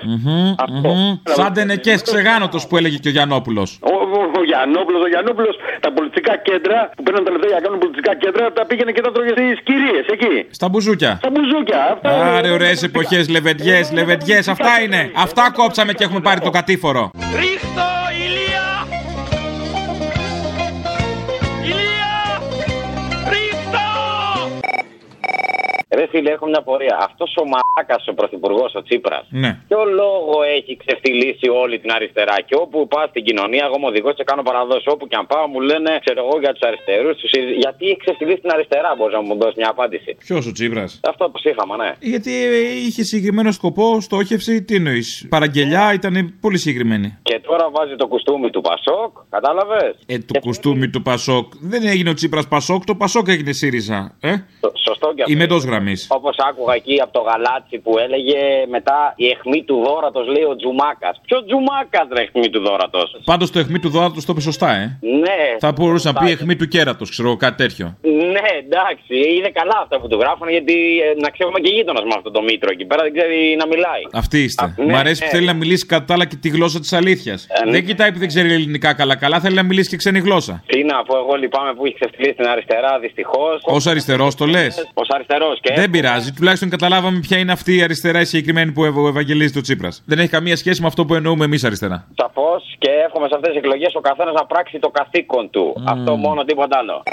[0.66, 0.90] Αυτό.
[1.24, 3.64] Σαν τενεκές ξεγάνωτος που έλεγε και ο Γιανόπουλο.
[3.80, 7.64] Ο, ο, ο Γιαννόπουλος, ο Γιαννόπουλος, τα πολιτικά κέντρα που παίρνουν τα λεφτά για να
[7.66, 10.36] κάνουν πολιτικά κέντρα, τα πήγαινε και τα τρώγε στις κυρίες εκεί.
[10.52, 11.12] Στα μπουζούκια.
[11.22, 11.80] Στα μπουζούκια.
[11.94, 14.48] Αυτά Άρε, ωραίες εποχές, λεβεντιές, λεβεντιές.
[14.48, 15.12] Αυτά είναι.
[15.16, 17.12] Αυτά κόψαμε και έχουμε πάρει το κατήφορο.
[17.32, 18.24] Ρίχτω, ηλία!
[18.26, 18.62] Ηλία!
[26.00, 26.96] Ρε φίλε, έχω μια πορεία.
[27.08, 29.52] Αυτός ο μαλάκας ο πρωθυπουργός, ο Τσίπρας, Ναι.
[29.68, 34.14] ποιο λόγο έχει ξεφτυλίσει όλη την αριστερά; Και όπου πάω στην κοινωνία, εγώ είμαι οδηγός
[34.18, 34.89] και κάνω παραδόση.
[34.96, 37.16] Όπου και αν πάω, μου λένε, ξέρω εγώ για τους αριστερούς.
[37.64, 40.12] Γιατί έχει ξεφτυλίσει την αριστερά, μπορείς να μου δώσεις μια απάντηση.
[40.28, 41.89] Ποιος ο Τσίπρας; Αυτό που είχαμε, ναι.
[42.14, 45.26] Γιατί ε, είχε συγκεκριμένο σκοπό, στόχευση, τι εννοείς.
[45.30, 47.18] Παραγγελιά ήταν πολύ συγκεκριμένη.
[47.24, 51.46] Και τώρα βάζει το κουστούμι του Πασόκ, κατάλαβες; Ε, το κουστούμι του Πασόκ.
[51.60, 54.16] Δεν έγινε ο Τσίπρας Πασόκ, το Πασόκ έγινε ΣΥΡΙΖΑ.
[54.22, 54.36] Ε;
[54.88, 55.96] Σωστό και Είμαι εντός γραμμή.
[56.08, 60.56] Όπως άκουγα εκεί από το γαλάτσι που έλεγε μετά η εχμή του δόρατος λέει ο
[60.56, 61.22] Τζουμάκας.
[61.26, 64.98] Ποιο Τζουμάκας ρε εχμή του δόρατος; Πάντως το αιχμή του δόρατος το είπε σωστά, ε.
[65.24, 65.42] Ναι.
[65.60, 66.40] Θα μπορούσε να πει σωστά.
[66.42, 67.86] αιχμή του κέρατος, ξέρω εγώ, κάτι τέτοιο.
[68.34, 70.76] Ναι, εντάξει, είναι καλά αυτά που του γράφουν γιατί
[71.08, 74.04] ε, να ξέρουμε και γείτονας με αυτό το μήτρο εκεί πέρα δεν ξέρει να μιλάει.
[74.14, 74.74] Αυτή είστε.
[74.78, 75.32] ναι, Μ' αρέσει που ναι.
[75.36, 77.48] θέλει να μιλήσει κατά άλλα και τη γλώσσα της αλήθειας.
[77.50, 77.72] Ε, ναι.
[77.72, 80.64] Δεν κοιτάει που δεν ξέρει ελληνικά καλά-καλά, θέλει να μιλήσει και ξένη γλώσσα.
[80.66, 83.62] Τι να πω, εγώ λυπάμαι που έχει ξεφτυλίσει την αριστερά, δυστυχώς.
[83.66, 85.72] Ω αριστερός το λες; Ω αριστερός και.
[85.76, 89.61] Δεν πειράζει, τουλάχιστον καταλάβαμε ποια είναι αυτή η αριστερά η συγκεκριμένη που ευ- ευαγγελίζει το
[89.61, 90.03] Τσίπρας.
[90.05, 92.07] Δεν έχει καμία σχέση με αυτό που εννοούμε εμείς αριστερά.
[92.15, 95.84] Σαφώς και εύχομαι σε αυτές τις εκλογές ο καθένας να πράξει το καθήκον του.
[95.86, 97.03] Αυτό μόνο, τίποτα άλλο.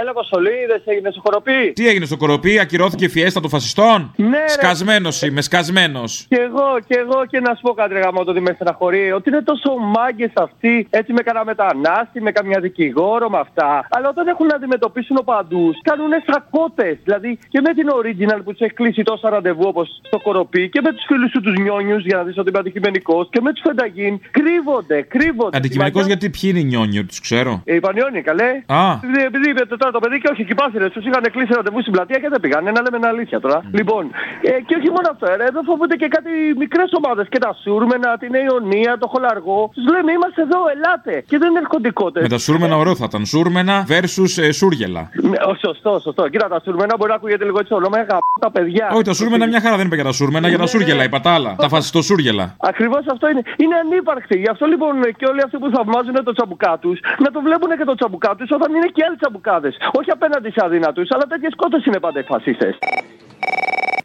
[0.00, 1.72] Έλα, Κοστολή, δεν σε έγινε στο χοροπή.
[1.72, 4.48] Τι έγινε στο κοροπή, ακυρώθηκε η φιέστα των φασιστών; Ναι, ρε.
[4.48, 6.26] Σκασμένος είμαι, σκασμένος.
[6.28, 9.12] Και εγώ, και εγώ, και να σου πω κάτι, ρε γαμώ, το ότι με στεναχωρεί.
[9.12, 13.86] Ότι είναι τόσο μάγκες αυτοί, έτσι με κανένα μετανάστη, με καμιά δικηγόρο, με αυτά.
[13.90, 16.98] Αλλά όταν έχουν να αντιμετωπίσουν οπαντού, κάνουν σακότε.
[17.04, 20.80] Δηλαδή και με την original που τους έχει κλείσει τόσα ραντεβού όπως στο κοροπή και
[20.82, 23.62] με τους φίλους σου τους νιόνιους για να δεις ότι είμαι αντικειμενικός και με τους
[23.66, 24.20] φενταγίν.
[24.30, 25.56] Κρύβονται, κρύβονται.
[25.56, 27.62] Αντικειμενικός γιατί ποιοι είναι οι νιόνιοι, τους ξέρω.
[27.64, 28.50] Ε, η Πανιόνι, καλέ.
[28.66, 28.92] Α.
[29.02, 30.86] Επειδή, επειδή είπε το τώρα το παιδί και όχι, κυπάσιρε.
[30.94, 32.64] Τους είχαν κλείσει ραντεβού στην πλατεία και δεν πήγαν.
[32.64, 33.58] Να λέμε την αλήθεια τώρα.
[33.78, 34.02] Λοιπόν,
[34.50, 36.30] ε, και όχι μόνο αυτό, ε, εδώ φοβούνται και κάτι
[36.62, 37.26] μικρές ομάδες.
[37.32, 39.60] Και τα Σούρμενα, την Αιωνία, το Χολαργό.
[39.76, 41.14] Τους λέμε είμαστε εδώ, ελάτε.
[41.30, 42.18] Και δεν έρχονται κότε.
[42.26, 43.22] Με τα σούρμενα ωραίο θα ήταν.
[43.32, 45.02] Σούρμενα versus ε, σούργελα.
[45.30, 46.22] Ναι, ο, σωστό, σωστό.
[46.32, 48.86] Κοίτα, τα Σούρμενα μπορεί να ακούγεται λίγο έτσι ολομέγα τα παιδιά.
[48.94, 51.04] Όχι, τα σούρμενα μια χαρά δεν είπε για τα σούρμενα, για τα Ναι, σούργελα, ναι.
[51.04, 51.50] είπα τα άλλα.
[51.64, 52.44] Τα φασιστοσούργελα.
[52.70, 53.42] Ακριβώς αυτό είναι.
[53.56, 54.36] Είναι ανύπαρκτη.
[54.38, 57.84] Γι' αυτό λοιπόν και όλοι αυτοί που θαυμάζουν το τσαμπουκά τους να το βλέπουν και
[57.84, 59.75] το τσαμπουκά τους όταν είναι και άλλοι τσαμπουκάδες.
[59.92, 62.78] Όχι απέναντι σε αδύνατου, αλλά τέτοιες κότες είναι πάντα οι φασίστες.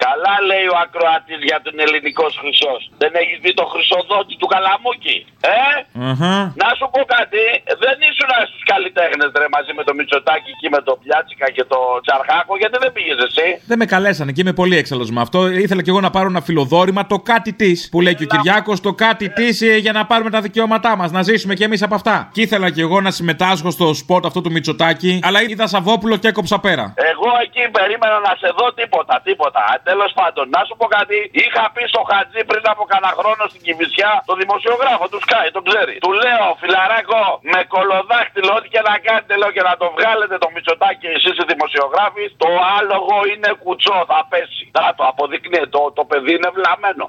[0.06, 2.82] Καλά λέει ο ακροατής για τον ελληνικός χρυσός.
[3.02, 5.18] Δεν έχεις δει το χρυσοδότη του Καλαμούκη.
[5.56, 5.60] Ε;
[6.64, 7.42] Να σου πω κάτι,
[7.84, 11.80] δεν ήσουν στους καλλιτέχνες ρε μαζί με το Μητσοτάκι εκεί με το Πιάτσικα και το
[12.06, 13.48] Τσαρχάκο, γιατί δεν πήγες εσύ.
[13.72, 15.40] Δεν με καλέσανε και είμαι πολύ έξαλλος με αυτό.
[15.66, 17.78] Ήθελα και εγώ να πάρω ένα φιλοδόρημα, το κάτι της.
[17.92, 21.22] Που λέει και ο Κυριάκος, το κάτι της για να πάρουμε τα δικαιώματά μας, να
[21.22, 22.30] ζήσουμε κι εμείς από αυτά.
[22.34, 26.28] Και ήθελα και εγώ να συμμετάσχω στο σποτ αυτό του Μητσοτάκη, αλλά είδα Σαββόπουλο και
[26.28, 26.94] έκοψα πέρα.
[27.12, 29.62] Εγώ εκεί περίμενα να σε δω τίποτα, τίποτα.
[29.92, 31.18] Τέλος πάντων, να σου πω κάτι.
[31.44, 35.64] Είχα πει στο Χατζή πριν από κανένα χρόνο στην Κυβισιά, το δημοσιογράφο του Σκάι, τον
[35.70, 35.96] ξέρει.
[36.06, 37.24] Του λέω, φιλαράκο,
[37.54, 41.46] με κολοδάχτυλο, ό,τι και να κάνετε, λέω και να το βγάλετε το Μητσοτάκι εσείς οι
[41.54, 44.64] δημοσιογράφοι, το άλογο είναι κουτσό, θα πέσει.
[44.78, 47.06] Να το αποδεικνύει, το, το παιδί είναι βλαμμένο.